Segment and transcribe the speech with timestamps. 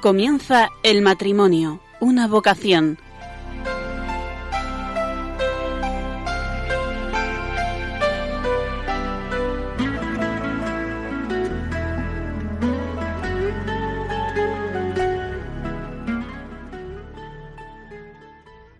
[0.00, 2.98] Comienza el matrimonio, una vocación.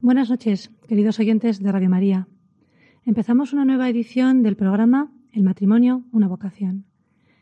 [0.01, 2.29] Buenas noches, queridos oyentes de Radio María.
[3.05, 6.85] Empezamos una nueva edición del programa El matrimonio, una vocación.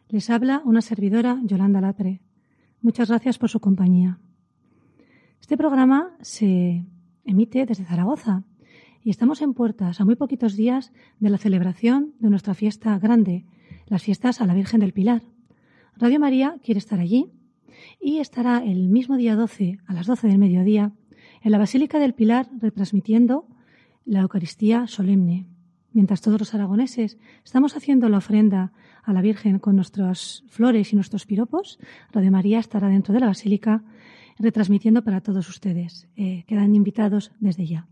[0.09, 2.23] Les habla una servidora, Yolanda Latre.
[2.87, 4.21] Muchas gracias por su compañía.
[5.41, 6.87] Este programa se
[7.25, 8.45] emite desde Zaragoza
[9.03, 13.45] y estamos en puertas a muy poquitos días de la celebración de nuestra fiesta grande,
[13.87, 15.23] las fiestas a la Virgen del Pilar.
[15.97, 17.33] Radio María quiere estar allí
[18.01, 20.93] y estará el mismo día 12 a las 12 del mediodía
[21.43, 23.49] en la Basílica del Pilar retransmitiendo
[24.05, 25.49] la Eucaristía solemne.
[25.93, 28.73] Mientras todos los aragoneses estamos haciendo la ofrenda
[29.07, 31.79] a la Virgen con nuestras flores y nuestros piropos,
[32.13, 33.85] Radio María estará dentro de la Basílica
[34.39, 36.09] retransmitiendo para todos ustedes.
[36.17, 37.87] Eh, quedan invitados desde ya.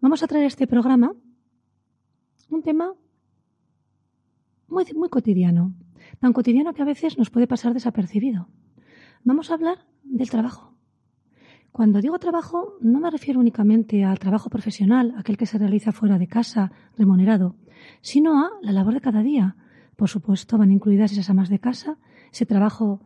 [0.00, 1.14] Vamos a traer este programa
[2.50, 2.92] un tema
[4.66, 5.72] muy, muy cotidiano,
[6.18, 8.48] tan cotidiano que a veces nos puede pasar desapercibido.
[9.22, 10.74] Vamos a hablar del trabajo.
[11.72, 16.18] Cuando digo trabajo, no me refiero únicamente al trabajo profesional, aquel que se realiza fuera
[16.18, 17.54] de casa, remunerado,
[18.00, 19.56] sino a la labor de cada día.
[19.96, 21.96] Por supuesto, van incluidas esas amas de casa,
[22.32, 23.00] ese trabajo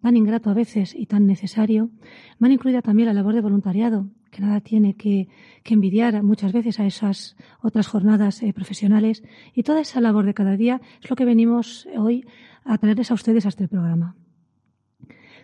[0.00, 1.90] tan ingrato a veces y tan necesario.
[2.38, 5.28] Van incluida también la labor de voluntariado, que nada tiene que,
[5.64, 9.24] envidiar muchas veces a esas otras jornadas eh, profesionales.
[9.54, 12.24] Y toda esa labor de cada día es lo que venimos hoy
[12.64, 14.16] a traerles a ustedes a este programa.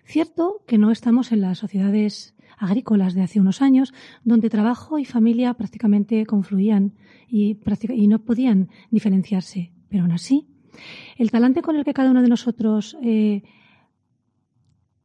[0.04, 3.92] Cierto que no estamos en las sociedades agrícolas de hace unos años,
[4.24, 6.94] donde trabajo y familia prácticamente confluían
[7.28, 7.58] y,
[8.08, 9.72] no podían diferenciarse.
[9.88, 10.46] Pero aún así,
[11.16, 13.42] el talante con el que cada uno de nosotros eh,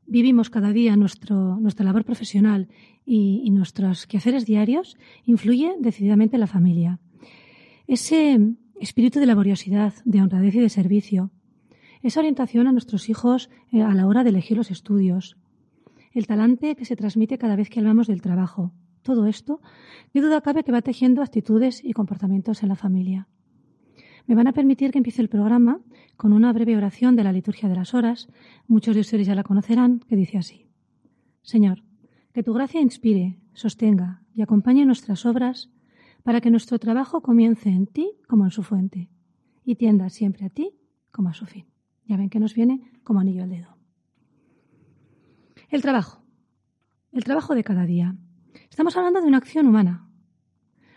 [0.06, 2.70] vivimos cada día nuestro, nuestra labor profesional
[3.06, 7.00] y, y, nuestros quehaceres diarios influye decididamente en la familia.
[7.88, 8.40] Ese
[8.80, 11.32] espíritu de laboriosidad, de honradez y de servicio,
[12.08, 15.36] esa orientación a nuestros hijos eh, a la hora de elegir los estudios,
[16.14, 18.72] el talante que se transmite cada vez que hablamos del trabajo.
[19.04, 19.62] Todo esto,
[20.14, 23.28] de duda cabe que va tejiendo actitudes y comportamientos en la familia.
[24.26, 25.82] Me van a permitir que empiece el programa
[26.16, 28.28] con una breve oración de la liturgia de las horas.
[28.68, 30.66] Muchos de ustedes ya la conocerán, que dice así.
[31.42, 31.84] Señor,
[32.34, 35.70] que tu gracia inspire, sostenga y acompañe nuestras obras
[36.24, 39.10] para que nuestro trabajo comience en ti como en su fuente
[39.66, 40.72] y tienda siempre a ti
[41.12, 41.66] como a su fin.
[42.08, 43.78] Ya ven que nos viene como anillo al dedo.
[45.70, 46.24] El trabajo.
[47.12, 48.16] El trabajo de cada día.
[48.70, 50.10] Estamos hablando de una acción humana.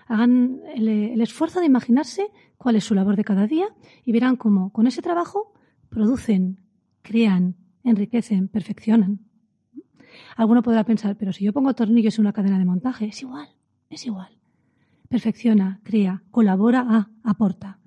[0.06, 3.66] Hagan el, esfuerzo de imaginarse cuál es su labor de cada día
[4.04, 5.52] y verán cómo con ese trabajo
[5.88, 6.58] producen,
[7.02, 9.20] crean, enriquecen, perfeccionan.
[10.36, 13.48] Alguno podrá pensar, pero si yo pongo tornillos en una cadena de montaje, es igual,
[13.88, 14.38] es igual.
[15.08, 17.79] Perfecciona, crea, colabora, ah, aporta.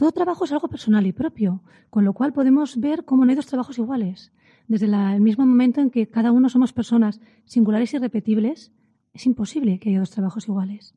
[0.00, 3.36] Todo trabajo es algo personal y propio, con lo cual podemos ver cómo no hay
[3.36, 4.32] dos trabajos iguales
[4.66, 8.72] desde el mismo momento en que cada uno somos personas singulares y repetibles,
[9.12, 10.94] es imposible que haya dos trabajos iguales.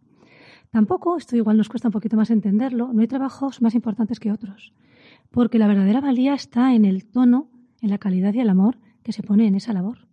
[0.71, 4.31] Tampoco, esto igual nos cuesta un poquito más entenderlo, no hay trabajos más importantes que
[4.31, 4.73] otros,
[5.31, 9.11] porque la verdadera valía está en el tono, en la calidad y el amor que
[9.11, 10.07] se pone en esa labor.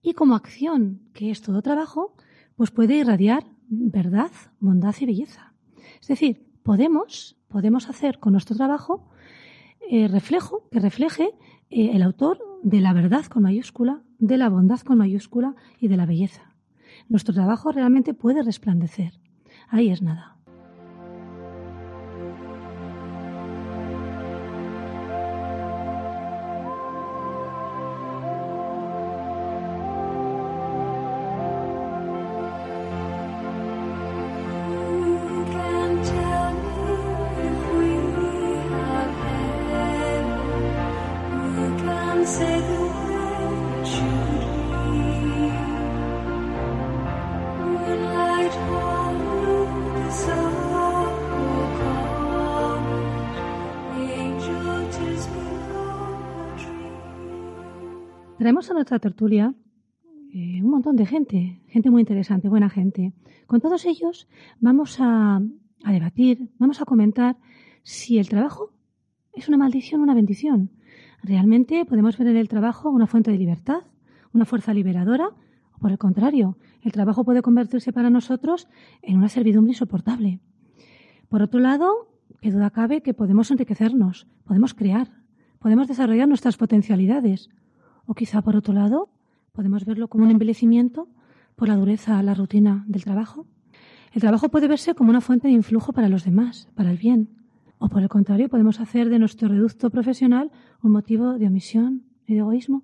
[0.00, 2.14] Y como acción, que es todo trabajo,
[2.54, 4.30] pues puede irradiar verdad,
[4.60, 5.54] bondad y belleza.
[6.00, 9.06] Es decir, podemos, podemos hacer con nuestro trabajo
[9.88, 11.30] eh, reflejo, que refleje
[11.70, 15.96] eh, el autor de la verdad con mayúscula, de la bondad con mayúscula y de
[15.96, 16.54] la belleza.
[17.08, 19.12] Nuestro trabajo realmente puede resplandecer.
[19.68, 20.33] Ahí es nada.
[58.44, 59.54] Traemos a nuestra tertulia
[60.34, 63.14] eh, un montón de gente, gente muy interesante, buena gente.
[63.46, 64.28] Con todos ellos
[64.60, 65.40] vamos a,
[65.82, 67.38] a debatir, vamos a comentar
[67.84, 68.70] si el trabajo
[69.32, 70.68] es una maldición o una bendición.
[71.22, 73.80] Realmente podemos ver en el trabajo una fuente de libertad,
[74.34, 75.30] una fuerza liberadora,
[75.72, 78.68] o por el contrario, el trabajo puede convertirse para nosotros
[79.00, 80.40] en una servidumbre insoportable.
[81.30, 82.10] Por otro lado,
[82.42, 85.08] qué duda cabe que podemos enriquecernos, podemos crear,
[85.60, 87.48] podemos desarrollar nuestras potencialidades,
[88.06, 89.08] O quizá, por otro lado,
[89.52, 91.08] podemos verlo como un envejecimiento
[91.56, 93.46] por la dureza, la rutina del trabajo.
[94.12, 97.28] El trabajo puede verse como una fuente de influjo para los demás, para el bien.
[97.78, 100.50] O por el contrario, podemos hacer de nuestro reducto profesional
[100.82, 102.82] un motivo de omisión y de egoísmo.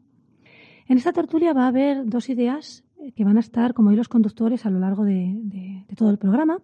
[0.89, 2.85] En esta tertulia va a haber dos ideas
[3.15, 6.59] que van a estar como hilos conductores a lo largo de, todo el programa.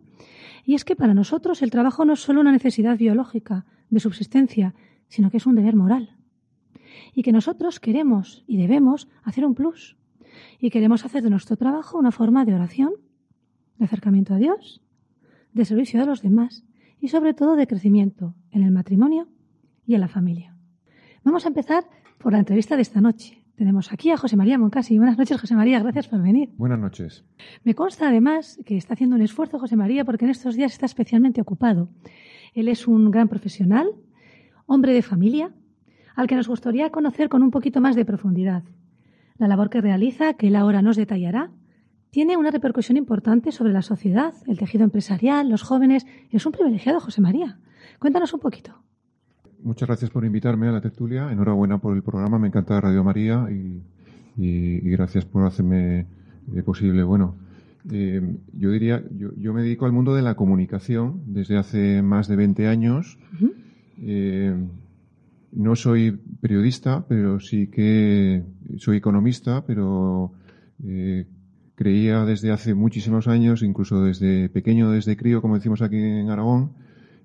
[0.65, 4.75] Y es que para nosotros el trabajo no es solo una necesidad biológica de subsistencia,
[5.09, 6.16] sino que es un deber moral.
[7.17, 9.97] Y que nosotros queremos y debemos hacer un plus.
[10.61, 12.93] Y queremos hacer de nuestro trabajo una forma de oración,
[13.79, 14.83] de acercamiento a Dios,
[15.55, 16.67] de servicio a los demás
[17.01, 19.29] y sobre todo de crecimiento en el matrimonio
[19.87, 20.55] y en la familia.
[21.25, 23.43] Vamos a empezar por la entrevista de esta noche.
[23.57, 24.99] Tenemos aquí a José María Moncasi.
[24.99, 25.81] Buenas noches, José María.
[25.81, 26.51] Gracias por venir.
[26.59, 27.25] Buenas noches.
[27.65, 30.85] Me consta además que está haciendo un esfuerzo José María porque en estos días está
[30.85, 31.89] especialmente ocupado.
[32.53, 33.89] Él es un gran profesional,
[34.67, 35.55] hombre de familia,
[36.17, 38.65] al que nos gustaría conocer con un poquito más de profundidad.
[39.39, 41.51] La labor que realiza, que él ahora nos detallará,
[42.11, 46.07] tiene una repercusión importante sobre la sociedad, el tejido empresarial, los jóvenes.
[46.31, 47.59] Es un privilegiado, José María.
[47.99, 48.75] Cuéntanos un poquito.
[49.63, 51.31] Muchas gracias por invitarme a la tertulia.
[51.31, 52.39] Enhorabuena por el programa.
[52.39, 53.83] Me encanta Radio María y,
[54.91, 56.07] gracias por hacerme
[56.55, 57.03] eh, posible.
[57.03, 57.35] Bueno,
[57.93, 58.23] eh,
[58.55, 62.69] yo diría, yo, me dedico al mundo de la comunicación desde hace más de 20
[62.69, 63.19] años.
[64.01, 64.55] Eh,
[65.57, 68.45] no soy periodista, pero sí que
[68.79, 70.33] soy economista, pero
[71.75, 76.73] creía desde hace muchísimos años, incluso desde pequeño, desde crío, como decimos aquí en Aragón,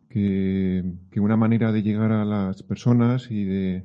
[0.10, 0.83] que,
[1.18, 3.83] una manera de llegar a las personas y de,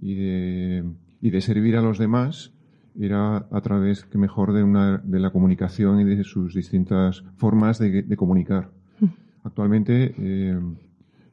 [0.00, 0.84] y de,
[1.20, 2.52] y de servir a los demás
[2.98, 7.78] era a través que mejor de, una, de la comunicación y de sus distintas formas
[7.78, 8.70] de, comunicar.
[9.00, 9.06] Mm.
[9.44, 10.58] Actualmente eh,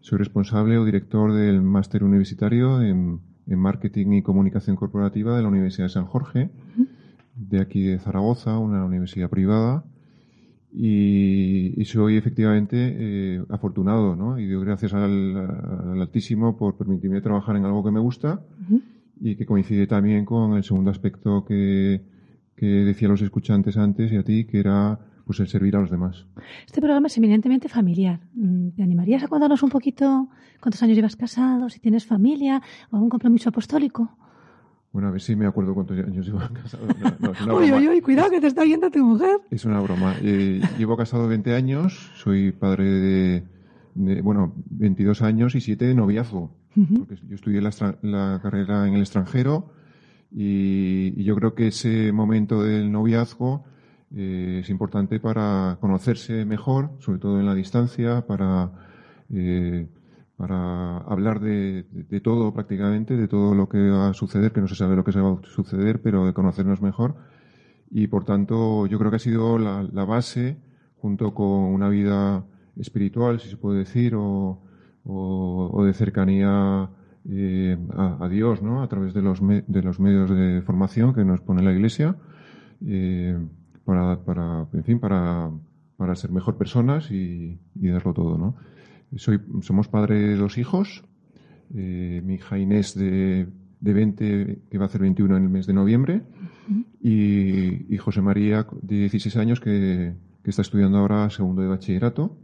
[0.03, 5.47] soy responsable o director del máster universitario en, en, marketing y comunicación corporativa de la
[5.47, 6.51] Universidad de San Jorge
[7.35, 9.85] de aquí de Zaragoza, una universidad privada,
[10.71, 14.39] y, soy efectivamente eh, afortunado, ¿no?
[14.39, 18.41] Y doy gracias al, Altísimo por permitirme trabajar en algo que me gusta
[19.21, 22.01] y que coincide también con el segundo aspecto que,
[22.55, 25.89] que decían los escuchantes antes y a ti, que era pues el servir a los
[25.89, 26.25] demás.
[26.65, 28.19] Este programa es eminentemente familiar.
[28.33, 30.29] Mm, ¿Te animarías a contarnos un poquito
[30.61, 32.61] cuántos años llevas casado, si tienes familia
[32.91, 34.17] o algún compromiso apostólico?
[34.93, 36.85] Bueno, a ver si me acuerdo cuántos años llevo casado.
[37.57, 39.39] uy, uy, uy, cuidado que te está viendo tu mujer.
[39.49, 40.15] Es una broma.
[40.21, 42.85] Eh, llevo casado 20 años, soy padre
[43.95, 46.51] de, bueno, 22 años y 7 de noviazgo.
[46.75, 49.71] Porque yo estudié la, carrera en el extranjero
[50.31, 53.65] y, yo creo que ese momento del noviazgo
[54.15, 58.71] eh, es importante para conocerse mejor, sobre todo en la distancia, para...
[59.29, 59.87] Eh,
[60.35, 61.85] para hablar de,
[62.21, 65.11] todo prácticamente, de todo lo que va a suceder, que no se sabe lo que
[65.11, 67.15] se va a suceder, pero de conocernos mejor.
[67.91, 70.57] Y por tanto, yo creo que ha sido la, base,
[70.97, 72.43] junto con una vida
[72.75, 74.59] espiritual, si se puede decir, o,
[75.85, 76.89] de cercanía
[77.29, 78.81] eh, a, Dios, ¿no?
[78.81, 82.17] A través de los, de los medios de formación que nos pone la Iglesia,
[83.85, 85.51] para, para, en fin, para,
[85.97, 88.55] para ser mejor personas y, y darlo todo, ¿no?
[89.15, 91.03] Soy, somos padres de dos hijos.
[91.75, 93.47] Eh, mi hija Inés de,
[93.79, 96.23] de 20, que va a hacer 21 en el mes de noviembre,
[97.01, 100.13] y, José María de 16 años que,
[100.45, 102.37] está estudiando ahora segundo de bachillerato.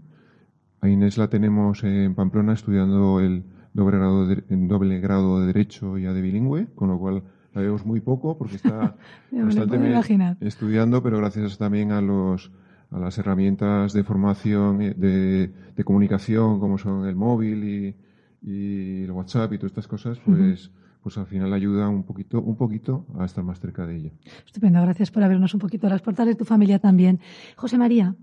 [0.82, 3.44] A Inés la tenemos en Pamplona estudiando el
[3.74, 7.62] doble grado de, en doble grado de Derecho ya de bilingüe, con lo cual la
[7.62, 8.96] vemos muy poco porque está
[9.32, 12.52] constantemente estudiando, pero gracias también a los
[12.92, 17.96] a las herramientas de formación, eh, de, de comunicación, como son el móvil y,
[18.42, 20.72] y, el WhatsApp y todas estas cosas, pues,
[21.04, 24.12] pues al final ayuda un poquito, un poquito a estar más cerca de ella.
[24.46, 27.20] Estupendo, gracias por abrirnos un poquito las puertas de tu familia también.
[27.56, 28.16] José María,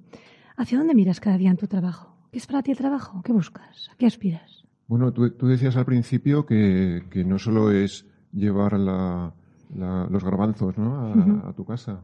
[0.56, 2.16] ¿hacia dónde miras cada día en tu trabajo?
[2.33, 3.23] ¿Qué es para ti el trabajo?
[3.23, 3.88] ¿Qué buscas?
[3.92, 4.64] ¿A qué aspiras?
[4.88, 8.06] Bueno, tú, tú decías al principio que, que, no solo es
[8.37, 9.33] llevar la,
[9.75, 11.43] los garbanzos ¿no?
[11.45, 12.02] a, tu casa,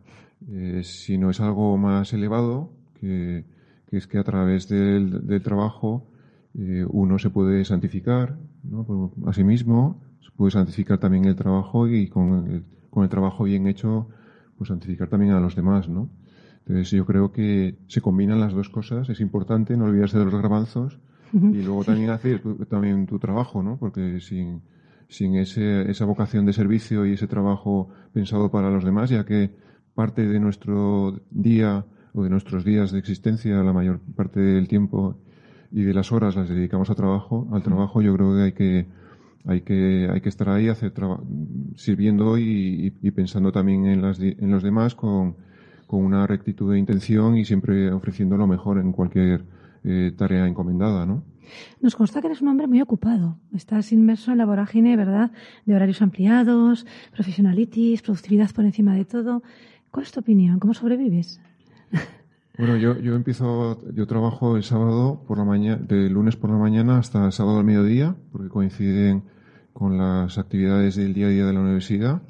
[0.51, 3.45] eh, si no es algo más elevado, que,
[3.91, 6.07] es que a través del, trabajo
[6.59, 8.37] eh, uno se puede santificar
[9.27, 13.45] a sí mismo, se puede santificar también el trabajo y con el, con el trabajo
[13.45, 14.09] bien hecho,
[14.57, 16.09] pues santificar también a los demás, ¿no?
[16.61, 20.35] Entonces yo creo que se combinan las dos cosas, es importante no olvidarse de los
[20.35, 20.99] garbanzos
[21.33, 23.79] y luego también hacer también tu trabajo, ¿no?
[23.79, 24.63] Porque sin,
[25.13, 29.51] sin ese, esa vocación de servicio y ese trabajo pensado para los demás, ya que
[29.95, 35.17] parte de nuestro día o de nuestros días de existencia, la mayor parte del tiempo
[35.71, 38.87] y de las horas las dedicamos a trabajo, al trabajo yo creo que hay que
[39.45, 40.93] hay que, hay que estar ahí hacer
[41.75, 45.37] sirviendo y, pensando también en, las, en los demás con,
[45.87, 49.45] con, una rectitud de intención y siempre ofreciendo lo mejor en cualquier
[49.85, 51.25] eh, tarea encomendada, ¿no?
[51.81, 53.39] Nos consta que eres un hombre muy ocupado.
[53.53, 55.33] Estás inmerso en la vorágine, ¿verdad?,
[55.67, 59.43] de horarios ampliados, profesionalitis, productividad por encima de todo.
[59.91, 60.59] ¿Cuál es tu opinión?
[60.59, 61.41] ¿Cómo sobrevives?
[62.59, 66.59] Bueno, yo, yo empiezo, yo trabajo el sábado por la mañana, de lunes por la
[66.59, 69.23] mañana hasta el sábado al mediodía, porque coinciden
[69.73, 72.21] con las actividades del día a día de la universidad.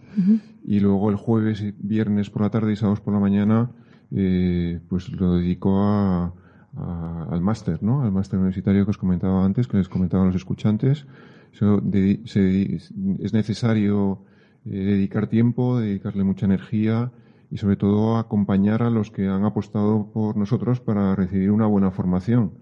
[0.65, 3.73] Y luego el jueves, y viernes por la tarde y sábados por la mañana,
[4.13, 6.33] eh, pues lo dedico a,
[6.77, 8.03] al máster, ¿no?
[8.03, 11.07] Al máster universitario que os comentaba antes, que les comentaba a los escuchantes.
[11.53, 14.25] es necesario
[14.65, 17.11] eh, dedicar tiempo, dedicarle mucha energía
[17.51, 21.91] y sobre todo acompañar a los que han apostado por nosotros para recibir una buena
[21.91, 22.53] formación.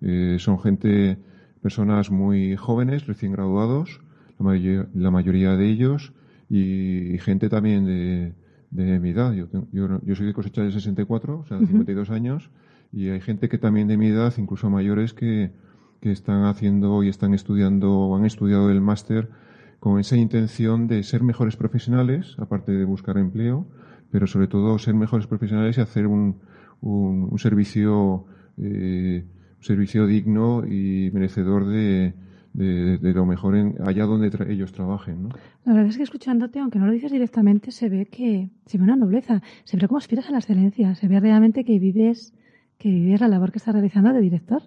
[0.00, 1.18] Eh, son gente,
[1.60, 4.00] personas muy jóvenes, recién graduados,
[4.38, 6.14] la, mayoría de ellos,
[6.48, 8.32] y, gente también de,
[8.70, 9.32] de mi edad.
[9.34, 12.50] Yo, yo, soy de cosecha de 64, o sea, 52 años,
[12.92, 15.52] y hay gente que también de mi edad, incluso mayores, que,
[16.00, 19.28] que están haciendo y están estudiando o han estudiado el máster
[19.78, 23.66] con esa intención de ser mejores profesionales, aparte de buscar empleo,
[24.10, 26.40] pero sobre todo ser mejores profesionales y hacer un,
[26.80, 28.26] un, servicio
[28.58, 29.24] eh,
[29.60, 32.14] servicio digno y merecedor de,
[32.52, 35.24] de, lo mejor en, allá donde ellos trabajen.
[35.24, 35.28] ¿no?
[35.64, 38.84] La verdad es que escuchándote, aunque no lo dices directamente, se ve que se ve
[38.84, 42.34] una nobleza, se ve cómo aspiras a la excelencia, se ve realmente que vives
[42.80, 44.62] que vives la labor que estás realizando de director.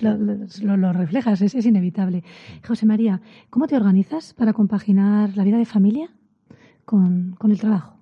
[0.00, 2.22] Lo, lo, reflejas, es, es inevitable.
[2.66, 3.20] José María,
[3.50, 6.08] ¿cómo te organizas para compaginar la vida de familia
[6.84, 7.98] con, con el trabajo?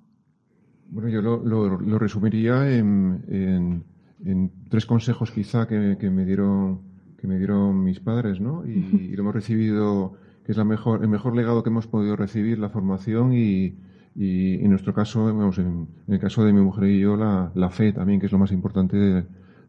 [0.91, 1.39] Bueno, yo lo,
[1.81, 6.81] lo resumiría en, en, tres consejos quizá que, que, me dieron
[7.17, 8.67] que me dieron mis padres, ¿no?
[8.67, 12.59] Y, lo hemos recibido, que es la mejor, el mejor legado que hemos podido recibir,
[12.59, 13.77] la formación y,
[14.15, 17.93] y en nuestro caso, en, el caso de mi mujer y yo, la, la fe
[17.93, 19.25] también, que es lo más importante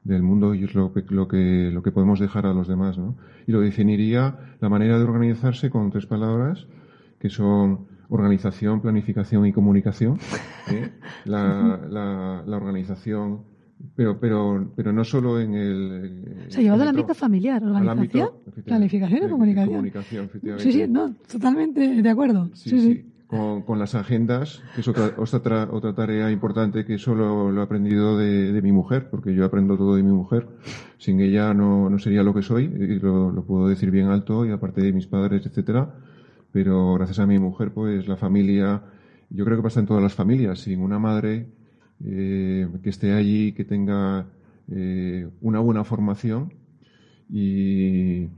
[0.06, 3.16] del mundo y es lo, lo, que, lo que podemos dejar a los demás, ¿no?
[3.48, 6.68] Y lo definiría la manera de organizarse con tres palabras,
[7.20, 10.20] que son organización, planificación y comunicación.
[10.72, 10.92] ¿eh?
[11.26, 13.42] La, la, organización,
[13.96, 16.46] pero, pero, pero no solo en el.
[16.50, 18.30] Se lleva al ámbito familiar, organización,
[18.64, 19.74] planificación y comunicación.
[19.74, 22.52] comunicación sí, sí, no, totalmente de acuerdo.
[22.54, 23.06] Sí, sí.
[23.28, 27.64] Con, con, las agendas, que es otra, otra, otra tarea importante que solo lo he
[27.64, 30.48] aprendido de, mi mujer, porque yo aprendo todo de mi mujer.
[31.00, 34.46] Sin ella no, no sería lo que soy, y lo, lo puedo decir bien alto,
[34.46, 35.96] y aparte de mis padres, etcétera
[36.56, 38.82] pero gracias a mi mujer, pues la familia,
[39.30, 41.48] yo creo que pasa en todas las familias, sin una madre
[42.02, 44.28] eh, que esté allí, que tenga
[44.72, 46.54] eh, una buena formación
[47.30, 48.30] y,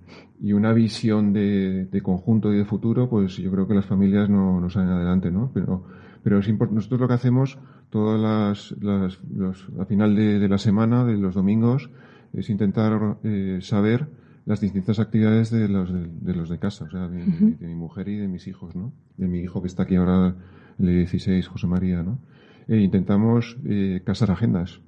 [0.42, 4.70] una visión de, conjunto y de futuro, pues yo creo que las familias no, no
[4.70, 5.52] salen adelante, ¿no?
[5.54, 5.84] Pero,
[6.24, 7.58] pero es nosotros lo que hacemos
[7.90, 11.90] todas las, las los, a final de, la semana, de los domingos,
[12.34, 14.08] es intentar eh, saber
[14.46, 17.26] las distintas actividades de los de, los de casa, o sea, de,
[17.60, 18.94] mi mujer y de mis hijos, ¿no?
[19.18, 20.36] De mi hijo que está aquí ahora,
[20.80, 22.20] el de 16, José María, ¿no?
[22.68, 24.82] E intentamos eh, casar agendas.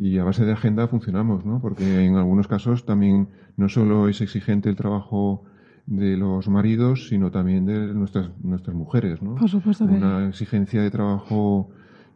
[0.00, 1.60] Y a base de agenda funcionamos, ¿no?
[1.60, 3.28] Porque en algunos casos también
[3.58, 5.44] no solo es exigente el trabajo
[5.84, 9.34] de los maridos, sino también de nuestras, nuestras mujeres, ¿no?
[9.34, 11.68] Por supuesto Una exigencia de trabajo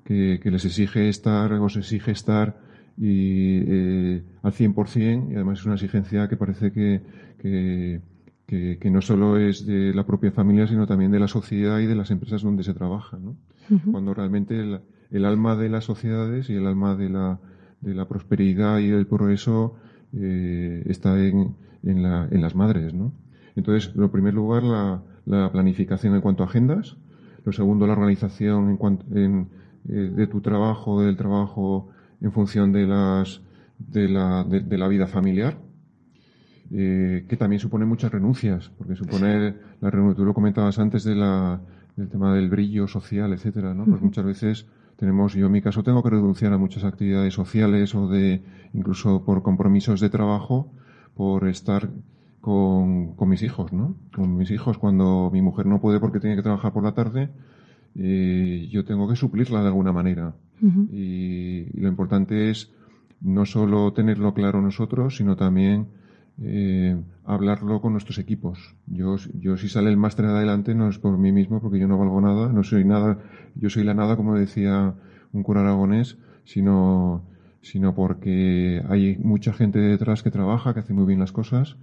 [0.02, 2.56] que, que les exige estar, o se exige estar
[2.96, 7.02] y eh, al 100% y además es una exigencia que parece que,
[7.38, 8.00] que,
[8.80, 11.96] que, no solo es de la propia familia sino también de la sociedad y de
[11.96, 13.36] las empresas donde se trabaja ¿no?
[13.90, 17.40] cuando realmente el, el, alma de las sociedades y el alma de la,
[17.84, 19.76] de la prosperidad y del progreso
[20.12, 23.12] eh, está en, en, la, en, las madres ¿no?
[23.56, 26.96] entonces en primer lugar la, la, planificación en cuanto a agendas
[27.44, 29.48] lo segundo la organización en cuanto en,
[29.88, 31.90] eh, de tu trabajo del trabajo
[32.24, 33.42] en función de, las,
[33.78, 35.58] de, la, de, la vida familiar,
[36.70, 41.14] eh, que también supone muchas renuncias, porque supone la renuncia, tú lo comentabas antes de
[41.14, 41.60] la,
[41.96, 43.84] del tema del brillo social, etcétera, ¿no?
[43.84, 47.94] Pues muchas veces tenemos, yo en mi caso tengo que renunciar a muchas actividades sociales
[47.94, 50.72] o de, incluso por compromisos de trabajo,
[51.14, 51.90] por estar
[52.40, 53.96] con, con mis hijos, ¿no?
[54.14, 57.30] Con mis hijos cuando mi mujer no puede porque tiene que trabajar por la tarde,
[57.96, 60.34] eh, yo tengo que suplirla de alguna manera.
[60.92, 62.70] y, lo importante es
[63.20, 65.88] no solo tenerlo claro nosotros, sino también
[66.42, 68.74] eh, hablarlo con nuestros equipos.
[68.86, 71.98] Yo, yo si sale el máster adelante no es por mí mismo, porque yo no
[71.98, 73.18] valgo nada, no soy nada,
[73.54, 74.94] yo soy la nada, como decía
[75.32, 77.24] un cura aragonés, sino,
[77.60, 81.76] sino porque hay mucha gente detrás que trabaja, que hace muy bien las cosas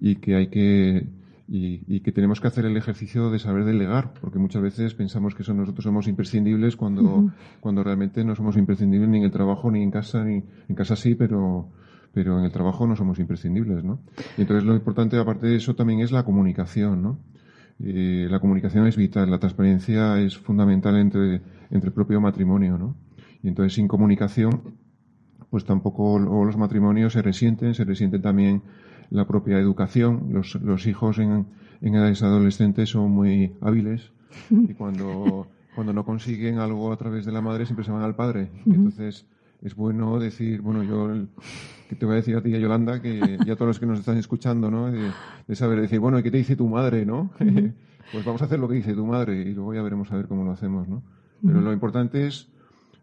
[0.00, 1.06] y que hay que
[1.46, 5.44] y, que tenemos que hacer el ejercicio de saber delegar, porque muchas veces pensamos que
[5.52, 9.90] nosotros somos imprescindibles cuando, cuando realmente no somos imprescindibles ni en el trabajo ni en
[9.90, 11.68] casa, ni en casa sí, pero,
[12.14, 14.00] pero en el trabajo no somos imprescindibles, ¿no?
[14.38, 17.18] Y entonces lo importante, aparte de eso, también es la comunicación, ¿no?
[17.80, 22.96] Eh, la comunicación es vital, la transparencia es fundamental entre, entre el propio matrimonio, ¿no?
[23.42, 24.76] Y entonces sin comunicación,
[25.50, 28.62] pues tampoco los matrimonios se resienten, se resienten también
[29.10, 30.28] la propia educación.
[30.30, 31.46] Los, los hijos en,
[31.80, 34.12] en edades adolescentes son muy hábiles
[34.50, 38.16] y cuando, cuando no consiguen algo a través de la madre siempre se van al
[38.16, 38.50] padre.
[38.66, 39.26] Entonces
[39.64, 41.26] es bueno decir, bueno, yo
[41.88, 43.98] que te voy a decir a ti, a Yolanda, que ya todos los que nos
[43.98, 44.90] están escuchando, ¿no?
[44.92, 47.30] De, saber decir, bueno, ¿y qué te dice tu madre, no?
[48.12, 50.28] pues vamos a hacer lo que dice tu madre y luego ya veremos a ver
[50.28, 51.02] cómo lo hacemos, ¿no?
[51.42, 52.48] Pero lo importante es,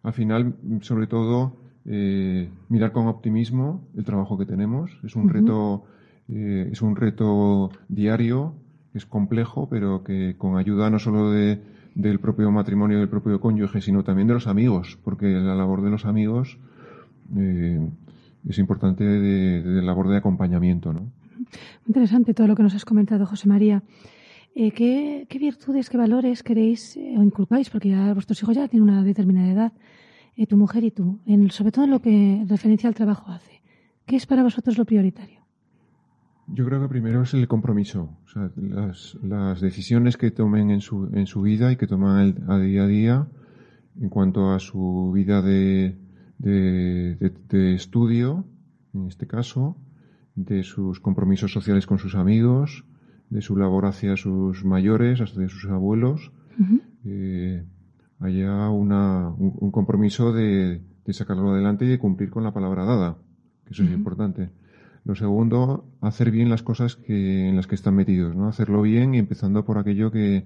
[0.01, 4.97] al final, sobre todo, eh, mirar con optimismo el trabajo que tenemos.
[5.03, 5.83] Es un reto,
[6.27, 8.55] eh, es un reto diario,
[8.95, 11.61] es complejo, pero que con ayuda no solo de,
[11.95, 15.89] del propio matrimonio, del propio cónyuge, sino también de los amigos, porque la labor de
[15.89, 16.57] los amigos
[17.38, 17.89] eh,
[18.48, 21.12] es importante de, de, labor de acompañamiento, ¿no?
[21.88, 23.83] Interesante todo lo que nos has comentado, José María.
[24.53, 27.69] ¿qué, virtudes, qué valores queréis o inculcáis?
[27.69, 29.74] Porque ya vuestros hijos ya tienen una determinada edad
[30.38, 33.62] eh, tu mujer y tú, en, sobre todo en lo que referencia al trabajo hace.
[34.05, 35.40] ¿Qué es para vosotros lo prioritario?
[36.53, 41.10] Yo creo que primero es el compromiso, o sea, las, decisiones que tomen en su,
[41.13, 43.27] en su vida y que toman a día a día
[44.00, 45.98] en cuanto a su vida de,
[46.38, 48.46] de, estudio,
[48.93, 49.77] en este caso,
[50.36, 52.84] de sus compromisos sociales con sus amigos,
[53.29, 56.31] de su labor hacia sus mayores, de sus abuelos.
[58.20, 63.17] Haya una, un, compromiso de, sacarlo adelante y de cumplir con la palabra dada,
[63.66, 64.50] que eso es importante.
[65.03, 68.48] Lo segundo, hacer bien las cosas que, en las que están metidos, ¿no?
[68.48, 70.46] Hacerlo bien y empezando por aquello que,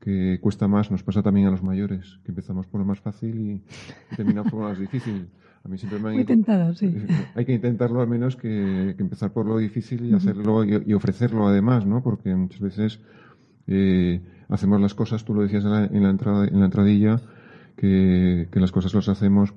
[0.00, 0.90] que cuesta más.
[0.90, 3.62] Nos pasa también a los mayores, que empezamos por lo más fácil y,
[4.16, 5.28] terminamos por lo más difícil.
[5.64, 6.94] A mí siempre me han intentado, sí.
[7.34, 11.84] Hay que intentarlo al menos que, empezar por lo difícil y hacerlo y, ofrecerlo además,
[11.86, 12.04] ¿no?
[12.04, 13.00] Porque muchas veces
[13.66, 17.20] eh, hacemos las cosas, tú lo decías en la, entrada, en la entradilla,
[17.76, 19.52] que, las cosas las hacemos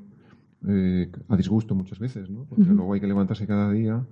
[0.68, 2.46] eh, a disgusto muchas veces, ¿no?
[2.46, 4.04] Porque luego hay que levantarse cada día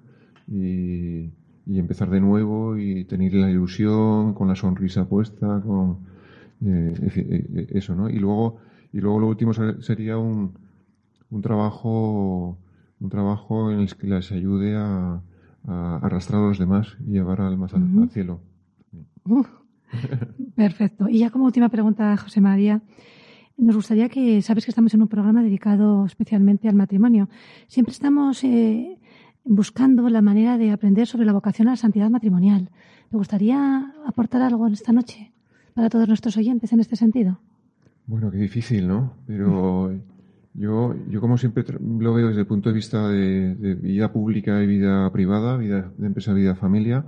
[0.47, 1.31] y,
[1.67, 5.99] empezar de nuevo y tener la ilusión, con la sonrisa puesta, con
[6.65, 8.10] eh, eso, ¿no?
[8.10, 8.57] Y luego,
[8.93, 10.53] y luego lo último sería un,
[11.29, 12.57] un trabajo
[12.99, 15.21] un trabajo en el que les ayude a,
[15.65, 18.39] arrastrar a los demás y llevar al, más al, cielo.
[20.55, 21.10] Perfecto.
[21.10, 22.81] Y ya como última pregunta, José María,
[23.57, 27.27] nos gustaría que, sabes que estamos en un programa dedicado especialmente al matrimonio.
[27.67, 28.97] Siempre estamos eh,
[29.47, 32.69] buscando la manera de aprender sobre la vocación a la santidad matrimonial.
[33.10, 35.31] ¿Te gustaría aportar algo en esta noche
[35.73, 37.39] para todos nuestros oyentes en este sentido?
[38.05, 39.13] Bueno, qué difícil, ¿no?
[39.25, 39.93] Pero
[40.53, 44.67] yo, yo como siempre lo veo desde el punto de vista de, vida pública y
[44.67, 47.05] vida privada, vida de empresa, vida familia,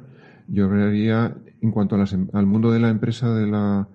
[0.48, 3.88] yo hablaría en cuanto em, al mundo de la empresa, de la,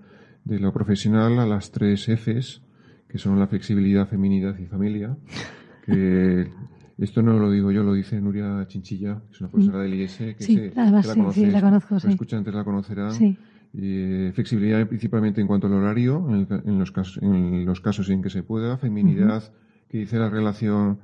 [0.44, 2.62] de lo profesional, a las tres Fs,
[3.09, 5.16] que son la flexibilidad, feminidad y familia.
[5.85, 6.50] Que
[6.98, 10.16] esto no lo digo yo, lo dice Nuria Chinchilla, que es una profesora del IES,
[10.16, 11.02] que, sí, se, la,
[11.33, 12.09] sí, la conozco, sí.
[12.09, 13.37] escuchantes la conocerán.
[13.76, 18.30] Eh, flexibilidad principalmente en cuanto al horario, en, los casos, en los casos en que
[18.30, 18.78] se pueda.
[18.78, 19.42] Feminidad,
[19.88, 20.98] que dice la relación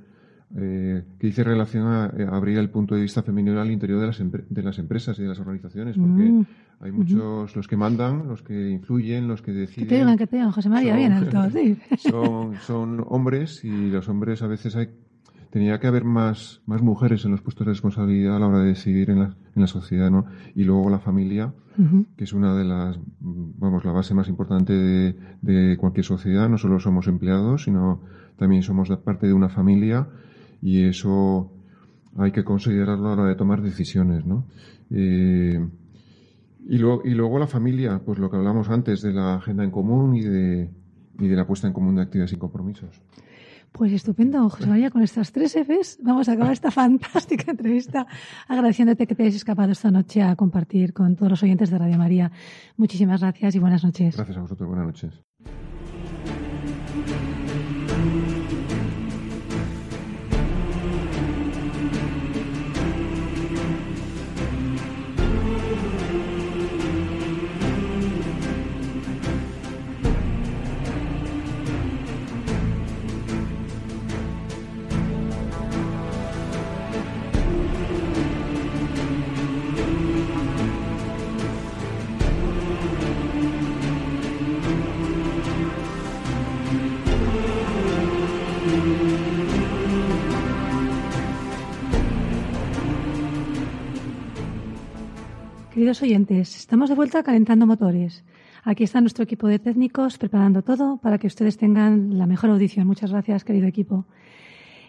[0.56, 4.06] eh, que dice relación a, eh, abrir el punto de vista femenino al interior de
[4.08, 6.46] las, de las empresas y de las organizaciones, porque mm.
[6.80, 9.86] hay muchos, los que mandan, los que influyen, los que deciden.
[9.86, 11.76] Que te digan, que te digan, José María, bien alto, sí.
[11.98, 14.88] Son, son hombres y los hombres a veces hay,
[15.50, 18.68] tenía que haber más, más mujeres en los puestos de responsabilidad a la hora de
[18.68, 20.26] decidir en la, en la sociedad, ¿no?
[20.54, 21.52] Y luego la familia,
[22.16, 26.48] que es una de las, vamos, la base más importante de, de cualquier sociedad.
[26.48, 28.00] No solo somos empleados, sino
[28.36, 30.08] también somos parte de una familia
[30.62, 31.50] y eso
[32.16, 34.46] hay que considerarlo a la hora de tomar decisiones, ¿no?
[34.90, 35.66] Eh,
[36.68, 36.78] y, y,
[37.14, 40.70] luego la familia, pues lo que hablamos antes de la agenda en común y de,
[41.18, 43.00] y de la puesta en común de actividades y compromisos.
[43.72, 48.06] Pues estupendo, José María, con estas tres Fs vamos a acabar esta fantástica entrevista
[48.48, 51.96] agradeciéndote que te hayas escapado esta noche a compartir con todos los oyentes de Radio
[51.96, 52.32] María.
[52.76, 54.16] Muchísimas gracias y buenas noches.
[54.16, 55.69] Gracias a vosotros, buenas noches.
[95.90, 98.22] Queridos oyentes, estamos de vuelta calentando motores.
[98.62, 102.86] Aquí está nuestro equipo de técnicos preparando todo para que ustedes tengan la mejor audición.
[102.86, 104.04] Muchas gracias, querido equipo.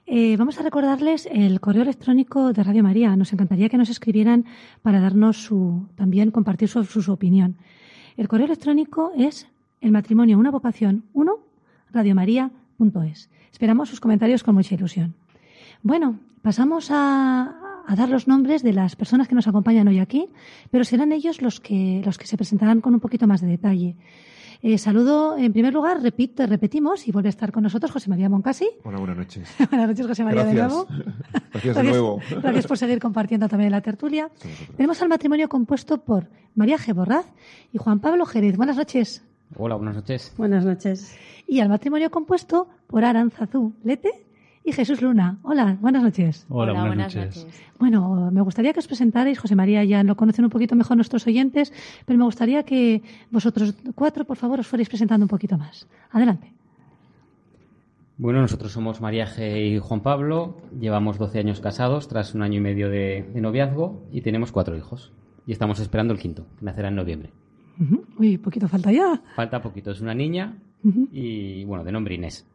[0.05, 3.15] Eh, vamos a recordarles el correo electrónico de Radio María.
[3.15, 4.45] Nos encantaría que nos escribieran
[4.83, 7.55] para darnos su, también compartir su, su, opinión.
[8.15, 9.47] El correo electrónico es
[9.81, 11.33] el matrimonio una vocación 1
[11.91, 13.31] radiomaria.es.
[13.51, 15.15] Esperamos sus comentarios con mucha ilusión.
[15.81, 20.29] Bueno, pasamos a, a dar los nombres de las personas que nos acompañan hoy aquí,
[20.69, 23.95] pero serán ellos los que, los que se presentarán con un poquito más de detalle.
[24.63, 28.29] Eh, saludo, en primer lugar, repito, repetimos y vuelve a estar con nosotros José María
[28.29, 28.69] Moncasi.
[28.83, 29.49] Hola, buenas noches.
[29.71, 30.61] buenas noches, José María, Gracias.
[30.61, 30.87] de nuevo.
[31.51, 32.19] Gracias de nuevo.
[32.29, 34.29] Gracias por seguir compartiendo también la tertulia.
[34.77, 36.93] Tenemos al matrimonio compuesto por María G.
[36.93, 37.25] Borraz
[37.73, 38.55] y Juan Pablo Jerez.
[38.55, 39.25] Buenas noches.
[39.55, 40.31] Hola, buenas noches.
[40.37, 41.17] Buenas noches.
[41.47, 44.25] Y al matrimonio compuesto por Aranzazú Lete
[44.63, 45.39] y Jesús Luna.
[45.43, 46.45] Hola, buenas noches.
[46.49, 47.45] Hola, Hola, buenas, buenas noches.
[47.45, 47.61] noches.
[47.79, 51.25] Bueno, me gustaría que os presentarais, José María, ya lo conocen un poquito mejor nuestros
[51.27, 51.73] oyentes,
[52.05, 55.87] pero me gustaría que vosotros cuatro, por favor, os fuerais presentando un poquito más.
[56.11, 56.53] Adelante.
[58.17, 59.75] Bueno, nosotros somos María G.
[59.75, 64.03] y Juan Pablo, llevamos 12 años casados tras un año y medio de, de noviazgo
[64.11, 65.11] y tenemos cuatro hijos.
[65.47, 67.31] Y estamos esperando el quinto, que nacerá en noviembre.
[67.79, 68.05] Ujú.
[68.19, 69.19] Uy, poquito falta ya.
[69.35, 70.55] Falta poquito, es una niña
[71.11, 72.45] y, bueno, de nombre Inés.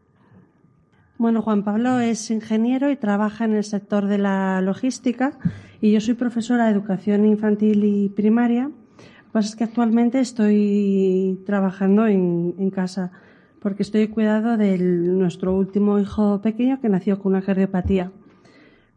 [1.19, 5.39] Bueno, Juan Pablo es ingeniero y trabaja en el sector de la logística
[5.81, 8.65] y yo soy profesora de educación infantil y primaria.
[8.65, 13.13] Lo que pasa es que actualmente estoy trabajando en, casa
[13.61, 18.13] porque estoy cuidado de nuestro último hijo pequeño que nació con una cardiopatía.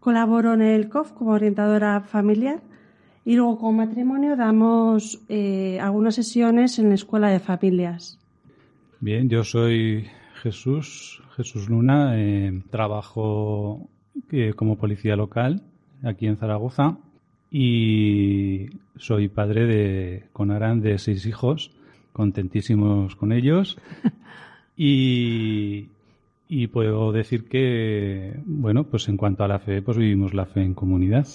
[0.01, 2.62] Colaboro en el COF como orientadora familiar
[3.23, 8.19] y luego como matrimonio damos eh, algunas sesiones en la escuela de familias.
[8.99, 10.05] Bien, yo soy
[10.41, 13.88] Jesús, Jesús Luna, eh, trabajo
[14.30, 15.62] eh, como policía local
[16.04, 16.97] aquí en Zaragoza
[17.49, 21.71] y soy padre de con Aran de seis hijos,
[22.12, 23.78] contentísimos con ellos
[24.75, 25.88] y,
[26.49, 30.62] y puedo decir que bueno, pues en cuanto a la fe, pues vivimos la fe
[30.62, 31.25] en comunidad,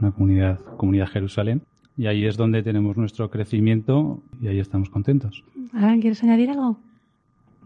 [0.00, 1.62] una comunidad, comunidad Jerusalén
[1.96, 5.44] y ahí es donde tenemos nuestro crecimiento y ahí estamos contentos.
[5.72, 6.78] Aran, ¿quieres añadir algo?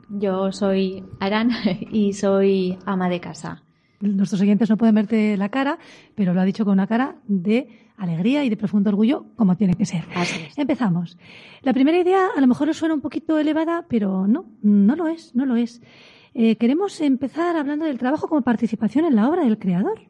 [0.08, 1.50] Yo soy Aran
[1.90, 3.62] y soy ama de casa.
[4.00, 5.78] Nuestros oyentes no pueden verte la cara,
[6.14, 9.74] pero lo ha dicho con una cara de alegría y de profundo orgullo, como tiene
[9.74, 10.04] que ser.
[10.14, 10.58] Así es.
[10.58, 11.16] Empezamos.
[11.62, 15.08] La primera idea a lo mejor os suena un poquito elevada, pero no, no lo
[15.08, 15.80] es, no lo es.
[16.34, 20.00] Eh, queremos empezar hablando del trabajo como participación en la obra del Creador.